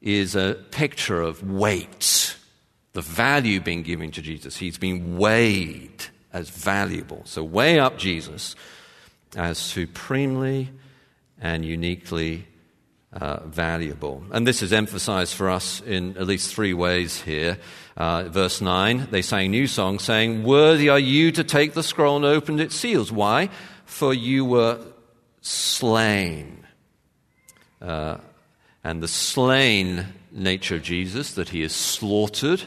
is 0.00 0.36
a 0.36 0.54
picture 0.70 1.20
of 1.20 1.42
weight, 1.50 2.36
the 2.92 3.00
value 3.00 3.60
being 3.60 3.82
given 3.82 4.12
to 4.12 4.22
Jesus. 4.22 4.56
He's 4.56 4.78
been 4.78 5.18
weighed 5.18 6.04
as 6.32 6.48
valuable. 6.48 7.22
So 7.24 7.42
weigh 7.42 7.80
up 7.80 7.98
Jesus 7.98 8.54
as 9.36 9.58
supremely 9.58 10.70
and 11.40 11.64
uniquely 11.64 12.46
uh, 13.14 13.40
valuable. 13.46 14.24
And 14.32 14.46
this 14.46 14.62
is 14.62 14.72
emphasized 14.72 15.34
for 15.34 15.48
us 15.48 15.80
in 15.80 16.16
at 16.16 16.26
least 16.26 16.54
three 16.54 16.74
ways 16.74 17.20
here. 17.20 17.58
Uh, 17.96 18.24
verse 18.24 18.60
9, 18.60 19.08
they 19.10 19.22
sang 19.22 19.50
new 19.52 19.66
songs 19.66 20.02
saying, 20.02 20.42
Worthy 20.42 20.88
are 20.88 20.98
you 20.98 21.30
to 21.32 21.44
take 21.44 21.74
the 21.74 21.82
scroll 21.82 22.16
and 22.16 22.24
open 22.24 22.58
its 22.58 22.74
seals. 22.74 23.12
Why? 23.12 23.50
For 23.84 24.12
you 24.12 24.44
were 24.44 24.80
slain. 25.40 26.66
Uh, 27.80 28.16
and 28.82 29.02
the 29.02 29.08
slain 29.08 30.06
nature 30.32 30.76
of 30.76 30.82
Jesus, 30.82 31.34
that 31.34 31.50
he 31.50 31.62
is 31.62 31.74
slaughtered, 31.74 32.62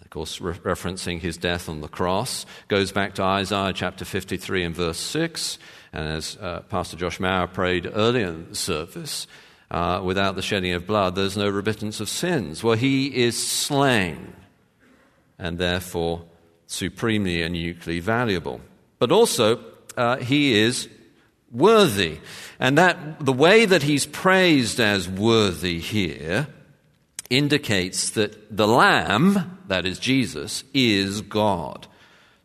of 0.00 0.10
course, 0.10 0.40
re- 0.40 0.54
referencing 0.54 1.18
his 1.18 1.36
death 1.36 1.68
on 1.68 1.80
the 1.80 1.88
cross, 1.88 2.46
goes 2.68 2.92
back 2.92 3.14
to 3.16 3.22
Isaiah 3.22 3.72
chapter 3.72 4.04
53 4.04 4.62
and 4.62 4.74
verse 4.74 4.98
6. 4.98 5.58
And 5.92 6.08
as 6.08 6.38
uh, 6.40 6.60
Pastor 6.68 6.96
Josh 6.96 7.18
Maurer 7.18 7.48
prayed 7.48 7.90
earlier 7.92 8.28
in 8.28 8.48
the 8.50 8.54
service, 8.54 9.26
uh, 9.70 10.00
without 10.04 10.36
the 10.36 10.42
shedding 10.42 10.72
of 10.72 10.86
blood, 10.86 11.14
there's 11.14 11.36
no 11.36 11.48
remittance 11.48 12.00
of 12.00 12.08
sins. 12.08 12.62
Well, 12.62 12.76
he 12.76 13.24
is 13.24 13.46
slain 13.46 14.34
and 15.38 15.58
therefore 15.58 16.24
supremely 16.66 17.42
and 17.42 17.56
uniquely 17.56 18.00
valuable. 18.00 18.60
But 18.98 19.12
also, 19.12 19.62
uh, 19.96 20.16
he 20.16 20.58
is 20.58 20.88
worthy. 21.50 22.18
And 22.58 22.78
that 22.78 23.24
the 23.24 23.32
way 23.32 23.64
that 23.66 23.82
he's 23.82 24.06
praised 24.06 24.80
as 24.80 25.08
worthy 25.08 25.80
here 25.80 26.48
indicates 27.30 28.10
that 28.10 28.56
the 28.56 28.68
Lamb, 28.68 29.58
that 29.68 29.84
is 29.84 29.98
Jesus, 29.98 30.64
is 30.72 31.20
God. 31.22 31.86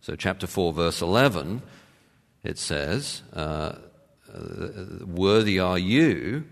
So, 0.02 0.16
chapter 0.16 0.48
4, 0.48 0.74
verse 0.74 1.02
11, 1.02 1.62
it 2.44 2.58
says, 2.58 3.22
uh, 3.34 3.74
Worthy 5.06 5.60
are 5.60 5.78
you, 5.78 6.46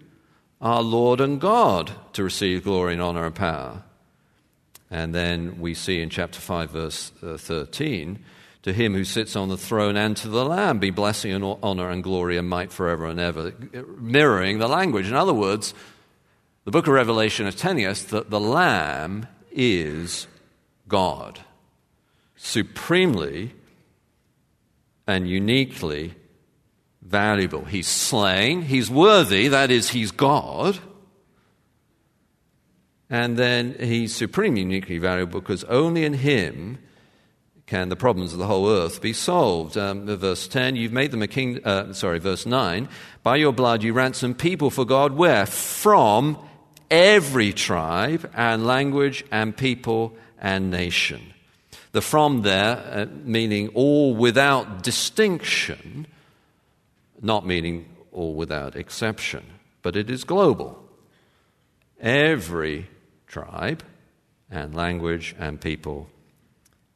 our 0.61 0.81
Lord 0.81 1.21
and 1.21 1.39
God, 1.39 1.91
to 2.13 2.23
receive 2.23 2.63
glory 2.63 2.93
and 2.93 3.01
honor 3.01 3.25
and 3.25 3.35
power. 3.35 3.83
And 4.91 5.13
then 5.13 5.59
we 5.59 5.73
see 5.73 6.01
in 6.01 6.09
chapter 6.09 6.39
5, 6.39 6.71
verse 6.71 7.11
uh, 7.23 7.37
13, 7.37 8.19
to 8.63 8.73
him 8.73 8.93
who 8.93 9.03
sits 9.03 9.35
on 9.35 9.49
the 9.49 9.57
throne 9.57 9.95
and 9.95 10.17
to 10.17 10.27
the 10.27 10.43
Lamb 10.43 10.79
be 10.79 10.89
blessing 10.89 11.31
and 11.31 11.57
honor 11.63 11.89
and 11.89 12.03
glory 12.03 12.37
and 12.37 12.49
might 12.49 12.71
forever 12.71 13.05
and 13.05 13.19
ever, 13.19 13.53
mirroring 13.97 14.59
the 14.59 14.67
language. 14.67 15.07
In 15.07 15.15
other 15.15 15.33
words, 15.33 15.73
the 16.65 16.71
book 16.71 16.87
of 16.87 16.93
Revelation 16.93 17.47
is 17.47 17.55
telling 17.55 17.85
us 17.85 18.03
that 18.03 18.29
the 18.29 18.39
Lamb 18.39 19.27
is 19.51 20.27
God, 20.87 21.39
supremely 22.35 23.53
and 25.07 25.27
uniquely 25.27 26.15
valuable. 27.09 27.65
He's 27.65 27.87
slain, 27.87 28.61
he's 28.61 28.89
worthy, 28.89 29.47
that 29.47 29.71
is, 29.71 29.89
he's 29.89 30.11
God. 30.11 30.79
And 33.09 33.37
then 33.37 33.75
he's 33.79 34.15
supremely 34.15 34.61
uniquely 34.61 34.99
valuable 34.99 35.41
because 35.41 35.63
only 35.63 36.05
in 36.05 36.13
him 36.13 36.77
can 37.65 37.89
the 37.89 37.95
problems 37.95 38.33
of 38.33 38.39
the 38.39 38.45
whole 38.45 38.69
earth 38.69 39.01
be 39.01 39.13
solved? 39.13 39.77
Um, 39.77 40.05
verse 40.05 40.47
10, 40.47 40.75
you've 40.75 40.91
made 40.91 41.11
them 41.11 41.23
a 41.23 41.27
king, 41.27 41.63
uh, 41.65 41.93
sorry, 41.93 42.19
verse 42.19 42.45
9, 42.45 42.87
by 43.23 43.37
your 43.37 43.53
blood 43.53 43.81
you 43.81 43.93
ransom 43.93 44.35
people 44.35 44.69
for 44.69 44.85
God, 44.85 45.13
where? 45.13 45.47
From 45.47 46.37
every 46.91 47.53
tribe 47.53 48.29
and 48.35 48.65
language 48.65 49.23
and 49.31 49.57
people 49.57 50.15
and 50.39 50.69
nation. 50.69 51.33
The 51.91 52.01
from 52.01 52.43
there, 52.43 52.77
uh, 52.77 53.05
meaning 53.23 53.69
all 53.69 54.15
without 54.15 54.83
distinction, 54.83 56.05
not 57.21 57.45
meaning 57.45 57.85
all 58.11 58.33
without 58.33 58.75
exception, 58.75 59.43
but 59.81 59.95
it 59.95 60.09
is 60.09 60.23
global. 60.23 60.83
Every 61.99 62.89
tribe 63.27 63.83
and 64.49 64.73
language 64.75 65.35
and 65.37 65.59
people 65.59 66.07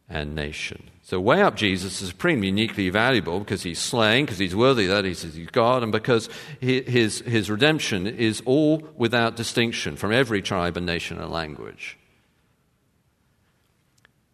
and 0.09 0.35
nation. 0.35 0.89
So, 1.01 1.19
weigh 1.19 1.41
up 1.41 1.55
Jesus 1.55 2.01
is 2.01 2.09
supremely 2.09 2.47
uniquely 2.47 2.89
valuable 2.89 3.39
because 3.39 3.63
he's 3.63 3.79
slain, 3.79 4.25
because 4.25 4.39
he's 4.39 4.55
worthy 4.55 4.87
that 4.87 5.03
he's 5.03 5.25
God, 5.51 5.83
and 5.83 5.91
because 5.91 6.29
his, 6.61 7.19
his 7.19 7.51
redemption 7.51 8.07
is 8.07 8.41
all 8.45 8.87
without 8.95 9.35
distinction 9.35 9.97
from 9.97 10.13
every 10.13 10.41
tribe 10.41 10.77
and 10.77 10.85
nation 10.85 11.19
and 11.19 11.29
language. 11.29 11.97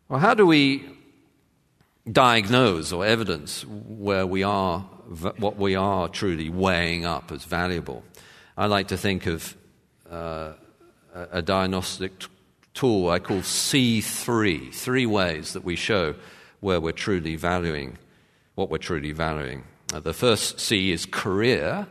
Well, 0.09 0.19
how 0.19 0.33
do 0.33 0.45
we 0.45 0.87
diagnose 2.11 2.91
or 2.91 3.05
evidence 3.05 3.65
where 3.65 4.25
we 4.25 4.43
are, 4.43 4.87
what 5.37 5.57
we 5.57 5.75
are 5.75 6.07
truly 6.07 6.49
weighing 6.49 7.05
up 7.05 7.31
as 7.31 7.43
valuable? 7.43 8.03
I 8.55 8.67
like 8.67 8.89
to 8.89 8.97
think 8.97 9.25
of 9.25 9.55
uh, 10.09 10.53
a 11.13 11.41
diagnostic 11.41 12.11
tool 12.73 13.09
I 13.09 13.19
call 13.19 13.39
C3, 13.39 14.73
three 14.73 15.05
ways 15.05 15.53
that 15.53 15.63
we 15.63 15.75
show 15.75 16.15
where 16.59 16.79
we're 16.79 16.91
truly 16.91 17.35
valuing 17.35 17.97
what 18.55 18.69
we're 18.69 18.77
truly 18.77 19.13
valuing. 19.13 19.63
Uh, 19.93 20.01
the 20.01 20.13
first 20.13 20.59
C 20.59 20.91
is 20.91 21.05
career. 21.05 21.87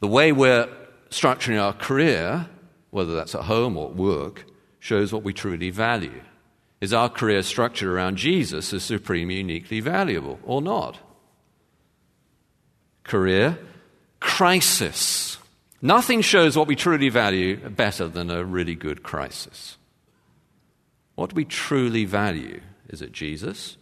The 0.00 0.06
way 0.06 0.30
we're 0.30 0.68
structuring 1.08 1.60
our 1.60 1.72
career, 1.72 2.46
whether 2.90 3.14
that's 3.14 3.34
at 3.34 3.44
home 3.44 3.76
or 3.76 3.88
at 3.88 3.96
work, 3.96 4.44
shows 4.78 5.12
what 5.12 5.22
we 5.22 5.32
truly 5.32 5.70
value. 5.70 6.20
Is 6.82 6.92
our 6.92 7.08
career 7.08 7.42
structured 7.42 7.88
around 7.88 8.18
Jesus 8.18 8.74
as 8.74 8.82
supremely 8.82 9.36
uniquely 9.36 9.80
valuable 9.80 10.38
or 10.44 10.60
not? 10.60 10.98
Career, 13.04 13.58
crisis. 14.20 15.38
Nothing 15.80 16.22
shows 16.22 16.56
what 16.56 16.66
we 16.66 16.76
truly 16.76 17.10
value 17.10 17.56
better 17.68 18.08
than 18.08 18.30
a 18.30 18.44
really 18.44 18.74
good 18.74 19.02
crisis. 19.02 19.76
What 21.14 21.30
do 21.30 21.36
we 21.36 21.44
truly 21.44 22.04
value? 22.04 22.60
Is 22.88 23.02
it 23.02 23.12
Jesus? 23.12 23.76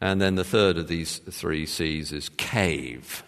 And 0.00 0.20
then 0.20 0.34
the 0.34 0.44
third 0.44 0.78
of 0.78 0.88
these 0.88 1.18
three 1.18 1.64
C's 1.64 2.12
is 2.12 2.28
cave. 2.30 3.22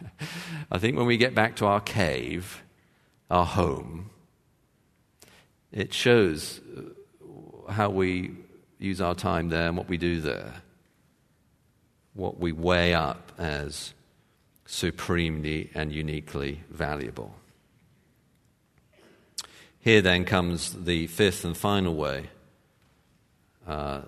I 0.70 0.78
think 0.78 0.96
when 0.96 1.06
we 1.06 1.16
get 1.16 1.34
back 1.34 1.56
to 1.56 1.66
our 1.66 1.80
cave, 1.80 2.62
our 3.30 3.46
home, 3.46 4.10
it 5.72 5.94
shows 5.94 6.60
how 7.70 7.88
we 7.88 8.32
use 8.78 9.00
our 9.00 9.14
time 9.14 9.48
there 9.48 9.68
and 9.68 9.76
what 9.76 9.88
we 9.88 9.96
do 9.96 10.20
there, 10.20 10.52
what 12.14 12.38
we 12.38 12.52
weigh 12.52 12.94
up 12.94 13.32
as 13.38 13.94
supremely 14.66 15.70
and 15.74 15.92
uniquely 15.92 16.62
valuable. 16.70 17.34
Here 19.80 20.00
then 20.00 20.24
comes 20.24 20.84
the 20.84 21.08
fifth 21.08 21.44
and 21.44 21.56
final 21.56 21.94
way 21.94 22.30
uh, 23.66 24.02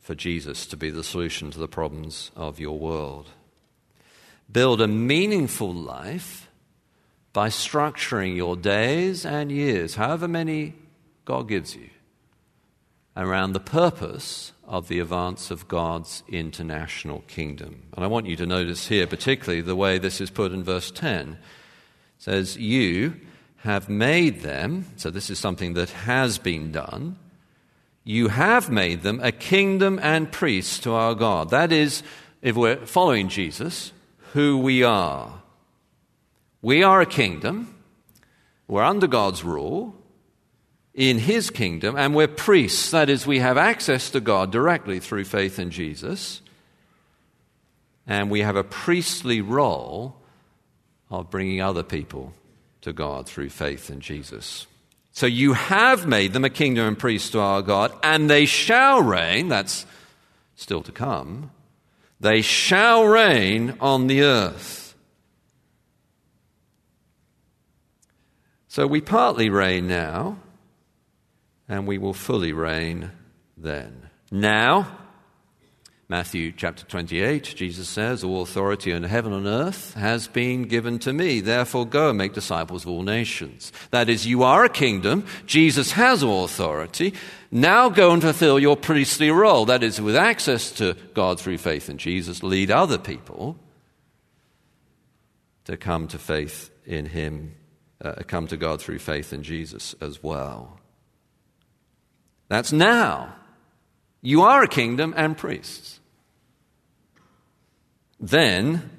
for 0.00 0.14
Jesus 0.14 0.66
to 0.66 0.76
be 0.76 0.90
the 0.90 1.04
solution 1.04 1.50
to 1.50 1.58
the 1.58 1.68
problems 1.68 2.30
of 2.34 2.58
your 2.58 2.78
world. 2.78 3.28
Build 4.50 4.80
a 4.80 4.88
meaningful 4.88 5.74
life 5.74 6.48
by 7.32 7.48
structuring 7.48 8.36
your 8.36 8.56
days 8.56 9.26
and 9.26 9.52
years, 9.52 9.96
however 9.96 10.26
many 10.26 10.74
God 11.26 11.48
gives 11.48 11.76
you, 11.76 11.90
around 13.16 13.52
the 13.52 13.60
purpose 13.60 14.52
of 14.66 14.88
the 14.88 14.98
advance 14.98 15.50
of 15.50 15.68
God's 15.68 16.22
international 16.28 17.24
kingdom. 17.28 17.82
And 17.94 18.04
I 18.04 18.08
want 18.08 18.26
you 18.26 18.36
to 18.36 18.46
notice 18.46 18.88
here, 18.88 19.06
particularly, 19.06 19.62
the 19.62 19.76
way 19.76 19.98
this 19.98 20.20
is 20.20 20.30
put 20.30 20.52
in 20.52 20.62
verse 20.62 20.90
10. 20.90 21.32
It 21.32 21.38
says, 22.18 22.56
You 22.56 23.14
have 23.58 23.88
made 23.88 24.42
them, 24.42 24.86
so 24.96 25.10
this 25.10 25.30
is 25.30 25.38
something 25.38 25.74
that 25.74 25.90
has 25.90 26.38
been 26.38 26.72
done, 26.72 27.16
you 28.04 28.28
have 28.28 28.70
made 28.70 29.02
them 29.02 29.18
a 29.22 29.32
kingdom 29.32 29.98
and 30.00 30.30
priests 30.30 30.78
to 30.80 30.92
our 30.92 31.14
God. 31.14 31.50
That 31.50 31.72
is, 31.72 32.02
if 32.42 32.54
we're 32.54 32.86
following 32.86 33.28
Jesus, 33.28 33.92
who 34.32 34.58
we 34.58 34.84
are. 34.84 35.42
We 36.62 36.82
are 36.82 37.00
a 37.00 37.06
kingdom, 37.06 37.74
we're 38.68 38.82
under 38.82 39.06
God's 39.06 39.42
rule 39.42 39.94
in 40.96 41.18
his 41.18 41.50
kingdom, 41.50 41.94
and 41.94 42.14
we're 42.14 42.26
priests. 42.26 42.90
That 42.90 43.10
is, 43.10 43.26
we 43.26 43.38
have 43.38 43.58
access 43.58 44.10
to 44.10 44.20
God 44.20 44.50
directly 44.50 44.98
through 44.98 45.24
faith 45.24 45.58
in 45.58 45.70
Jesus, 45.70 46.40
and 48.06 48.30
we 48.30 48.40
have 48.40 48.56
a 48.56 48.64
priestly 48.64 49.42
role 49.42 50.16
of 51.10 51.30
bringing 51.30 51.60
other 51.60 51.82
people 51.82 52.32
to 52.80 52.94
God 52.94 53.26
through 53.26 53.50
faith 53.50 53.90
in 53.90 54.00
Jesus. 54.00 54.66
So 55.12 55.26
you 55.26 55.52
have 55.52 56.06
made 56.06 56.32
them 56.32 56.44
a 56.44 56.50
kingdom 56.50 56.86
and 56.86 56.98
priests 56.98 57.30
to 57.30 57.40
our 57.40 57.60
God, 57.60 57.92
and 58.02 58.30
they 58.30 58.46
shall 58.46 59.02
reign, 59.02 59.48
that's 59.48 59.84
still 60.56 60.82
to 60.82 60.92
come, 60.92 61.50
they 62.18 62.40
shall 62.40 63.04
reign 63.04 63.76
on 63.80 64.06
the 64.06 64.22
earth. 64.22 64.94
So 68.68 68.86
we 68.86 69.02
partly 69.02 69.50
reign 69.50 69.88
now 69.88 70.38
and 71.68 71.86
we 71.86 71.98
will 71.98 72.14
fully 72.14 72.52
reign 72.52 73.10
then. 73.56 74.10
Now, 74.30 74.98
Matthew 76.08 76.52
chapter 76.52 76.84
28, 76.84 77.42
Jesus 77.56 77.88
says, 77.88 78.22
All 78.22 78.42
authority 78.42 78.92
in 78.92 79.02
heaven 79.02 79.32
and 79.32 79.46
earth 79.46 79.94
has 79.94 80.28
been 80.28 80.62
given 80.62 81.00
to 81.00 81.12
me. 81.12 81.40
Therefore, 81.40 81.84
go 81.84 82.10
and 82.10 82.18
make 82.18 82.32
disciples 82.32 82.84
of 82.84 82.90
all 82.90 83.02
nations. 83.02 83.72
That 83.90 84.08
is, 84.08 84.24
you 84.24 84.44
are 84.44 84.64
a 84.64 84.68
kingdom. 84.68 85.26
Jesus 85.46 85.92
has 85.92 86.22
all 86.22 86.44
authority. 86.44 87.12
Now 87.50 87.88
go 87.88 88.12
and 88.12 88.22
fulfill 88.22 88.60
your 88.60 88.76
priestly 88.76 89.32
role. 89.32 89.64
That 89.66 89.82
is, 89.82 90.00
with 90.00 90.14
access 90.14 90.70
to 90.72 90.96
God 91.14 91.40
through 91.40 91.58
faith 91.58 91.90
in 91.90 91.98
Jesus, 91.98 92.40
lead 92.40 92.70
other 92.70 92.98
people 92.98 93.58
to 95.64 95.76
come 95.76 96.06
to 96.08 96.18
faith 96.18 96.70
in 96.84 97.06
Him, 97.06 97.56
uh, 98.00 98.22
come 98.28 98.46
to 98.46 98.56
God 98.56 98.80
through 98.80 99.00
faith 99.00 99.32
in 99.32 99.42
Jesus 99.42 99.96
as 100.00 100.22
well. 100.22 100.78
That's 102.48 102.72
now. 102.72 103.34
You 104.22 104.42
are 104.42 104.62
a 104.62 104.68
kingdom 104.68 105.14
and 105.16 105.36
priests. 105.36 106.00
Then, 108.18 108.90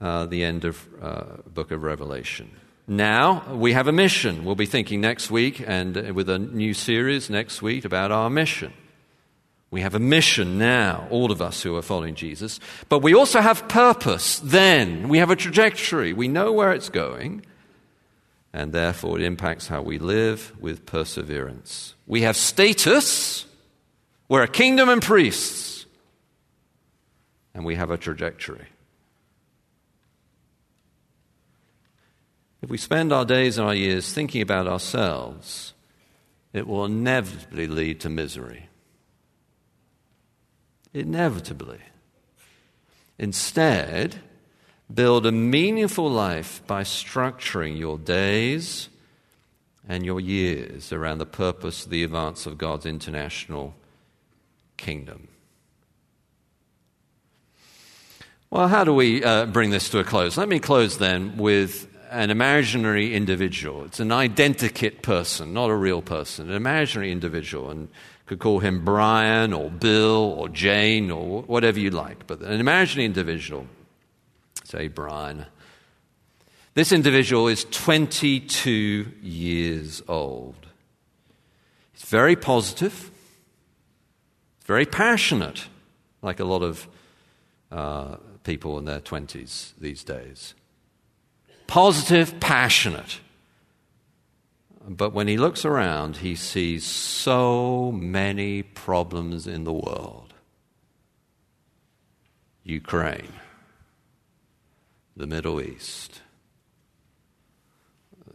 uh, 0.00 0.26
the 0.26 0.44
end 0.44 0.64
of 0.64 0.86
uh, 1.00 1.24
book 1.46 1.70
of 1.70 1.82
Revelation. 1.82 2.50
now 2.86 3.54
we 3.54 3.72
have 3.72 3.88
a 3.88 3.92
mission. 3.92 4.44
We'll 4.44 4.54
be 4.54 4.66
thinking 4.66 5.00
next 5.00 5.30
week 5.30 5.62
and 5.66 6.14
with 6.14 6.28
a 6.28 6.38
new 6.38 6.74
series 6.74 7.30
next 7.30 7.62
week 7.62 7.84
about 7.84 8.12
our 8.12 8.28
mission. 8.28 8.72
We 9.70 9.80
have 9.80 9.96
a 9.96 9.98
mission 9.98 10.56
now, 10.56 11.08
all 11.10 11.32
of 11.32 11.42
us 11.42 11.62
who 11.62 11.74
are 11.76 11.82
following 11.82 12.14
Jesus. 12.14 12.60
But 12.88 13.02
we 13.02 13.12
also 13.12 13.40
have 13.40 13.66
purpose 13.66 14.38
then. 14.38 15.08
We 15.08 15.18
have 15.18 15.30
a 15.30 15.36
trajectory. 15.36 16.12
We 16.12 16.28
know 16.28 16.52
where 16.52 16.72
it's 16.72 16.90
going. 16.90 17.44
And 18.54 18.72
therefore, 18.72 19.18
it 19.18 19.24
impacts 19.24 19.66
how 19.66 19.82
we 19.82 19.98
live 19.98 20.52
with 20.60 20.86
perseverance. 20.86 21.96
We 22.06 22.22
have 22.22 22.36
status. 22.36 23.46
We're 24.28 24.44
a 24.44 24.48
kingdom 24.48 24.88
and 24.88 25.02
priests. 25.02 25.86
And 27.52 27.64
we 27.64 27.74
have 27.74 27.90
a 27.90 27.96
trajectory. 27.98 28.68
If 32.62 32.70
we 32.70 32.78
spend 32.78 33.12
our 33.12 33.24
days 33.24 33.58
and 33.58 33.66
our 33.66 33.74
years 33.74 34.12
thinking 34.12 34.40
about 34.40 34.68
ourselves, 34.68 35.74
it 36.52 36.68
will 36.68 36.84
inevitably 36.84 37.66
lead 37.66 37.98
to 38.02 38.08
misery. 38.08 38.68
Inevitably. 40.92 41.80
Instead, 43.18 44.20
build 44.92 45.26
a 45.26 45.32
meaningful 45.32 46.10
life 46.10 46.62
by 46.66 46.82
structuring 46.82 47.78
your 47.78 47.98
days 47.98 48.88
and 49.88 50.04
your 50.04 50.20
years 50.20 50.92
around 50.92 51.18
the 51.18 51.26
purpose 51.26 51.84
of 51.84 51.90
the 51.90 52.02
advance 52.02 52.46
of 52.46 52.58
God's 52.58 52.86
international 52.86 53.74
kingdom. 54.76 55.28
Well, 58.50 58.68
how 58.68 58.84
do 58.84 58.94
we 58.94 59.22
uh, 59.24 59.46
bring 59.46 59.70
this 59.70 59.88
to 59.90 59.98
a 59.98 60.04
close? 60.04 60.36
Let 60.36 60.48
me 60.48 60.60
close 60.60 60.98
then 60.98 61.36
with 61.36 61.88
an 62.10 62.30
imaginary 62.30 63.12
individual. 63.12 63.84
It's 63.84 63.98
an 63.98 64.10
identikit 64.10 65.02
person, 65.02 65.52
not 65.52 65.70
a 65.70 65.74
real 65.74 66.02
person, 66.02 66.50
an 66.50 66.54
imaginary 66.54 67.10
individual. 67.10 67.70
And 67.70 67.88
could 68.26 68.38
call 68.38 68.60
him 68.60 68.84
Brian 68.84 69.52
or 69.52 69.70
Bill 69.70 70.34
or 70.38 70.48
Jane 70.48 71.10
or 71.10 71.42
whatever 71.42 71.78
you 71.78 71.90
like, 71.90 72.26
but 72.26 72.40
an 72.40 72.60
imaginary 72.60 73.04
individual, 73.04 73.66
say 74.64 74.88
Brian. 74.88 75.46
This 76.74 76.90
individual 76.90 77.46
is 77.46 77.64
22 77.70 79.12
years 79.22 80.02
old. 80.08 80.56
He's 81.92 82.08
very 82.08 82.34
positive, 82.34 83.12
very 84.64 84.84
passionate, 84.84 85.66
like 86.20 86.40
a 86.40 86.44
lot 86.44 86.62
of 86.62 86.88
uh, 87.70 88.16
people 88.42 88.76
in 88.78 88.84
their 88.84 89.00
20s 89.00 89.72
these 89.78 90.02
days 90.02 90.54
positive, 91.66 92.38
passionate. 92.40 93.20
But 94.86 95.14
when 95.14 95.28
he 95.28 95.38
looks 95.38 95.64
around, 95.64 96.18
he 96.18 96.34
sees 96.34 96.84
so 96.84 97.90
many 97.92 98.62
problems 98.62 99.46
in 99.46 99.64
the 99.64 99.72
world 99.72 100.34
Ukraine, 102.62 103.32
the 105.16 105.26
Middle 105.26 105.60
East, 105.60 106.20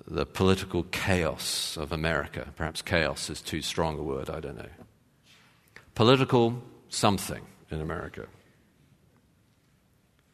the 0.08 0.26
political 0.26 0.84
chaos 0.84 1.78
of 1.78 1.92
America. 1.92 2.48
Perhaps 2.56 2.82
chaos 2.82 3.30
is 3.30 3.42
too 3.42 3.62
strong 3.62 4.00
a 4.00 4.04
word, 4.04 4.30
I 4.30 4.40
don't 4.40 4.58
know. 4.58 4.70
Political 5.96 6.62
something 6.90 7.46
in 7.70 7.82
America. 7.82 8.28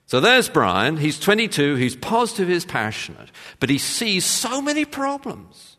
So 0.07 0.19
there's 0.19 0.49
Brian. 0.49 0.97
He's 0.97 1.19
22. 1.19 1.75
He's 1.75 1.95
positive. 1.95 2.47
He's 2.47 2.65
passionate. 2.65 3.31
But 3.59 3.69
he 3.69 3.79
sees 3.79 4.23
so 4.23 4.61
many 4.61 4.85
problems. 4.85 5.77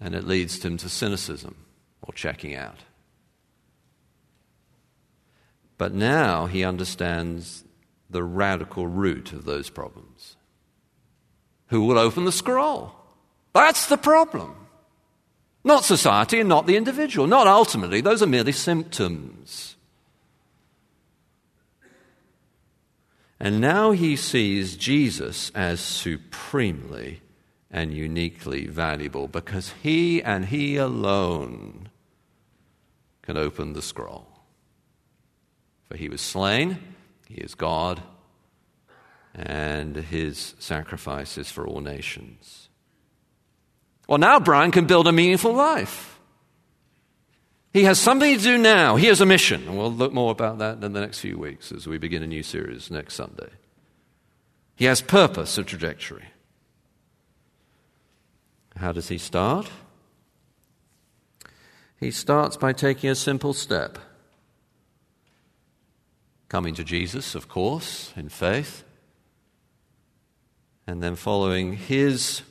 And 0.00 0.14
it 0.14 0.24
leads 0.24 0.62
him 0.62 0.76
to 0.76 0.88
cynicism 0.88 1.56
or 2.02 2.12
checking 2.12 2.54
out. 2.54 2.80
But 5.78 5.94
now 5.94 6.46
he 6.46 6.64
understands 6.64 7.64
the 8.10 8.24
radical 8.24 8.86
root 8.86 9.32
of 9.32 9.44
those 9.44 9.70
problems. 9.70 10.36
Who 11.68 11.84
will 11.84 11.98
open 11.98 12.24
the 12.24 12.32
scroll? 12.32 12.92
That's 13.52 13.86
the 13.86 13.96
problem. 13.96 14.54
Not 15.64 15.84
society 15.84 16.40
and 16.40 16.48
not 16.48 16.66
the 16.66 16.76
individual. 16.76 17.26
Not 17.26 17.46
ultimately. 17.46 18.00
Those 18.00 18.22
are 18.22 18.26
merely 18.26 18.52
symptoms. 18.52 19.76
And 23.40 23.60
now 23.60 23.92
he 23.92 24.16
sees 24.16 24.76
Jesus 24.76 25.50
as 25.54 25.80
supremely 25.80 27.20
and 27.70 27.92
uniquely 27.92 28.66
valuable 28.66 29.28
because 29.28 29.74
he 29.82 30.22
and 30.22 30.46
he 30.46 30.76
alone 30.76 31.90
can 33.22 33.36
open 33.36 33.74
the 33.74 33.82
scroll. 33.82 34.27
For 35.88 35.96
he 35.96 36.08
was 36.08 36.20
slain, 36.20 36.78
he 37.26 37.36
is 37.36 37.54
God, 37.54 38.02
and 39.34 39.96
his 39.96 40.54
sacrifice 40.58 41.38
is 41.38 41.50
for 41.50 41.66
all 41.66 41.80
nations. 41.80 42.68
Well, 44.06 44.18
now 44.18 44.40
Brian 44.40 44.70
can 44.70 44.86
build 44.86 45.06
a 45.06 45.12
meaningful 45.12 45.52
life. 45.52 46.18
He 47.72 47.84
has 47.84 47.98
something 47.98 48.36
to 48.36 48.42
do 48.42 48.58
now. 48.58 48.96
He 48.96 49.06
has 49.06 49.20
a 49.20 49.26
mission. 49.26 49.68
And 49.68 49.76
we'll 49.76 49.92
look 49.92 50.12
more 50.12 50.32
about 50.32 50.58
that 50.58 50.82
in 50.82 50.92
the 50.92 51.00
next 51.00 51.20
few 51.20 51.38
weeks 51.38 51.70
as 51.70 51.86
we 51.86 51.98
begin 51.98 52.22
a 52.22 52.26
new 52.26 52.42
series 52.42 52.90
next 52.90 53.14
Sunday. 53.14 53.50
He 54.74 54.86
has 54.86 55.02
purpose, 55.02 55.58
a 55.58 55.64
trajectory. 55.64 56.24
How 58.76 58.92
does 58.92 59.08
he 59.08 59.18
start? 59.18 59.68
He 62.00 62.10
starts 62.10 62.56
by 62.56 62.72
taking 62.72 63.10
a 63.10 63.14
simple 63.14 63.52
step. 63.52 63.98
Coming 66.48 66.74
to 66.74 66.84
Jesus, 66.84 67.34
of 67.34 67.48
course, 67.48 68.12
in 68.16 68.28
faith, 68.28 68.84
and 70.86 71.02
then 71.02 71.16
following 71.16 71.76
his 71.76 72.42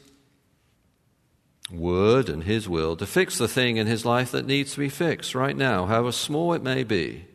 word 1.72 2.30
and 2.30 2.44
His 2.44 2.70
will 2.70 2.96
to 2.96 3.06
fix 3.06 3.38
the 3.38 3.48
thing 3.48 3.78
in 3.78 3.88
his 3.88 4.06
life 4.06 4.32
that 4.32 4.46
needs 4.46 4.74
to 4.74 4.80
be 4.80 4.90
fixed 4.90 5.36
right 5.36 5.56
now, 5.56 5.86
however 5.86 6.12
small 6.12 6.54
it 6.54 6.64
may 6.64 6.84
be, 6.84 7.26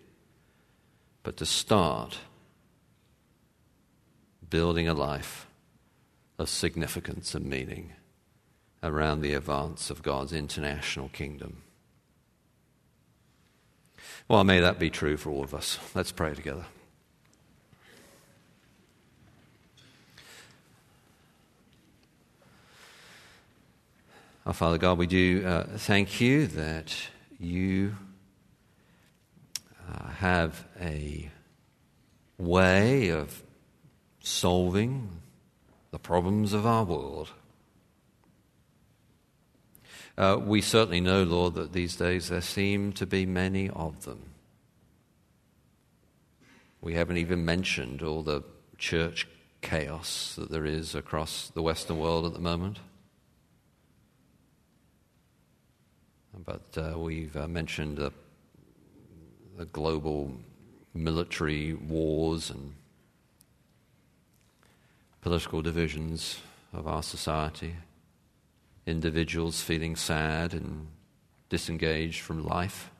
but 1.22 1.37
to 1.38 1.46
start 1.46 2.18
building 4.48 4.88
a 4.88 4.94
life 4.94 5.46
of 6.38 6.48
significance 6.48 7.35
and 7.35 7.46
meaning 7.46 7.92
around 8.83 9.20
the 9.20 9.35
advance 9.35 9.90
of 9.90 10.03
God's 10.03 10.33
international 10.33 11.09
kingdom. 11.09 11.62
Well, 14.33 14.45
may 14.45 14.61
that 14.61 14.79
be 14.79 14.88
true 14.88 15.18
for 15.18 15.29
all 15.29 15.45
of 15.45 15.53
us. 15.53 15.79
Let's 15.95 16.11
pray 16.11 16.33
together. 16.33 16.64
Our 24.47 24.55
Father 24.55 24.79
God, 24.79 24.97
we 24.97 25.07
do 25.07 25.45
uh, 25.47 25.64
thank 25.77 26.18
you 26.23 26.47
that 26.47 26.95
you 27.38 27.95
uh, 29.92 30.09
have 30.12 30.64
a 30.81 31.29
way 32.38 33.11
of 33.11 33.42
solving 34.21 35.11
the 35.90 35.99
problems 35.99 36.55
of 36.55 36.64
our 36.64 36.85
world. 36.85 37.29
Uh, 40.16 40.38
we 40.40 40.61
certainly 40.61 41.01
know, 41.01 41.22
Lord, 41.22 41.55
that 41.55 41.72
these 41.72 41.96
days 41.96 42.29
there 42.29 42.40
seem 42.40 42.92
to 42.94 43.07
be 43.07 43.25
many 43.25 43.70
of 43.70 44.05
them. 44.05 44.20
We 46.81 46.94
haven't 46.94 47.16
even 47.16 47.44
mentioned 47.44 48.03
all 48.03 48.22
the 48.22 48.42
church 48.77 49.27
chaos 49.62 50.35
that 50.37 50.51
there 50.51 50.66
is 50.66 50.94
across 50.94 51.51
the 51.55 51.62
Western 51.62 51.98
world 51.98 52.27
at 52.27 52.33
the 52.35 52.40
moment. 52.40 52.79
But 56.45 56.76
uh, 56.76 56.99
we've 56.99 57.36
uh, 57.36 57.47
mentioned 57.47 57.99
the, 57.99 58.12
the 59.57 59.66
global 59.66 60.32
military 60.93 61.74
wars 61.74 62.51
and 62.51 62.74
political 65.20 65.62
divisions 65.62 66.41
of 66.72 66.89
our 66.89 67.03
society, 67.03 67.76
individuals 68.87 69.61
feeling 69.61 69.97
sad 69.97 70.55
and 70.55 70.89
disengaged 71.49 72.20
from 72.20 72.45
life. 72.45 72.91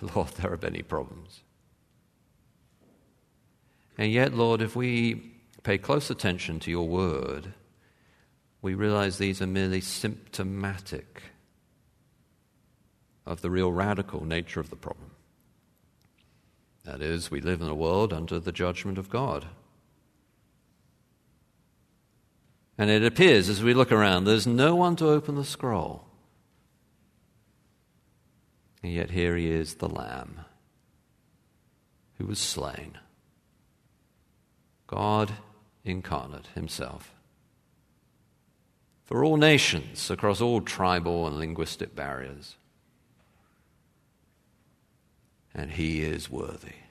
Lord, 0.14 0.28
there 0.28 0.52
are 0.52 0.58
many 0.60 0.82
problems. 0.82 1.40
And 3.98 4.10
yet, 4.12 4.34
Lord, 4.34 4.60
if 4.60 4.74
we 4.74 5.32
pay 5.62 5.78
close 5.78 6.10
attention 6.10 6.60
to 6.60 6.70
your 6.70 6.88
word, 6.88 7.52
we 8.62 8.74
realize 8.74 9.18
these 9.18 9.42
are 9.42 9.46
merely 9.46 9.80
symptomatic 9.80 11.22
of 13.26 13.40
the 13.40 13.50
real 13.50 13.72
radical 13.72 14.24
nature 14.24 14.60
of 14.60 14.70
the 14.70 14.76
problem. 14.76 15.10
That 16.84 17.00
is, 17.00 17.30
we 17.30 17.40
live 17.40 17.62
in 17.62 17.68
a 17.68 17.74
world 17.74 18.12
under 18.12 18.38
the 18.38 18.52
judgment 18.52 18.98
of 18.98 19.08
God, 19.08 19.46
And 22.76 22.90
it 22.90 23.04
appears 23.04 23.48
as 23.48 23.62
we 23.62 23.74
look 23.74 23.92
around, 23.92 24.24
there's 24.24 24.46
no 24.46 24.74
one 24.74 24.96
to 24.96 25.08
open 25.08 25.36
the 25.36 25.44
scroll. 25.44 26.04
And 28.82 28.92
yet 28.92 29.10
here 29.10 29.36
he 29.36 29.50
is, 29.50 29.76
the 29.76 29.88
Lamb, 29.88 30.40
who 32.18 32.26
was 32.26 32.38
slain. 32.38 32.98
God 34.86 35.32
incarnate 35.84 36.48
himself. 36.54 37.14
For 39.04 39.24
all 39.24 39.36
nations, 39.36 40.10
across 40.10 40.40
all 40.40 40.60
tribal 40.60 41.26
and 41.26 41.38
linguistic 41.38 41.94
barriers. 41.94 42.56
And 45.54 45.70
he 45.70 46.02
is 46.02 46.30
worthy. 46.30 46.83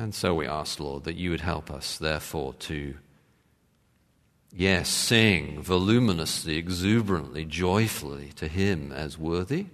And 0.00 0.14
so 0.14 0.34
we 0.34 0.46
ask, 0.46 0.80
Lord, 0.80 1.04
that 1.04 1.16
you 1.16 1.28
would 1.28 1.42
help 1.42 1.70
us, 1.70 1.98
therefore, 1.98 2.54
to, 2.54 2.94
yes, 4.50 4.88
sing 4.88 5.60
voluminously, 5.60 6.56
exuberantly, 6.56 7.44
joyfully 7.44 8.30
to 8.36 8.48
Him 8.48 8.92
as 8.92 9.18
worthy, 9.18 9.66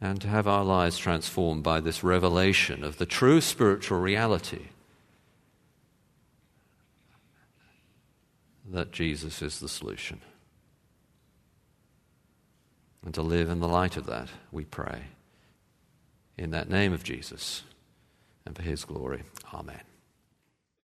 and 0.00 0.20
to 0.20 0.28
have 0.28 0.46
our 0.46 0.64
lives 0.64 0.96
transformed 0.96 1.64
by 1.64 1.80
this 1.80 2.04
revelation 2.04 2.84
of 2.84 2.98
the 2.98 3.04
true 3.04 3.40
spiritual 3.40 3.98
reality 3.98 4.66
that 8.64 8.92
Jesus 8.92 9.42
is 9.42 9.58
the 9.58 9.68
solution. 9.68 10.20
And 13.04 13.12
to 13.14 13.22
live 13.22 13.50
in 13.50 13.58
the 13.58 13.66
light 13.66 13.96
of 13.96 14.06
that, 14.06 14.28
we 14.52 14.64
pray. 14.64 15.06
In 16.36 16.50
that 16.50 16.70
name 16.70 16.92
of 16.92 17.02
Jesus 17.02 17.64
and 18.46 18.56
for 18.56 18.62
his 18.62 18.84
glory. 18.84 19.22
Amen. 19.52 19.97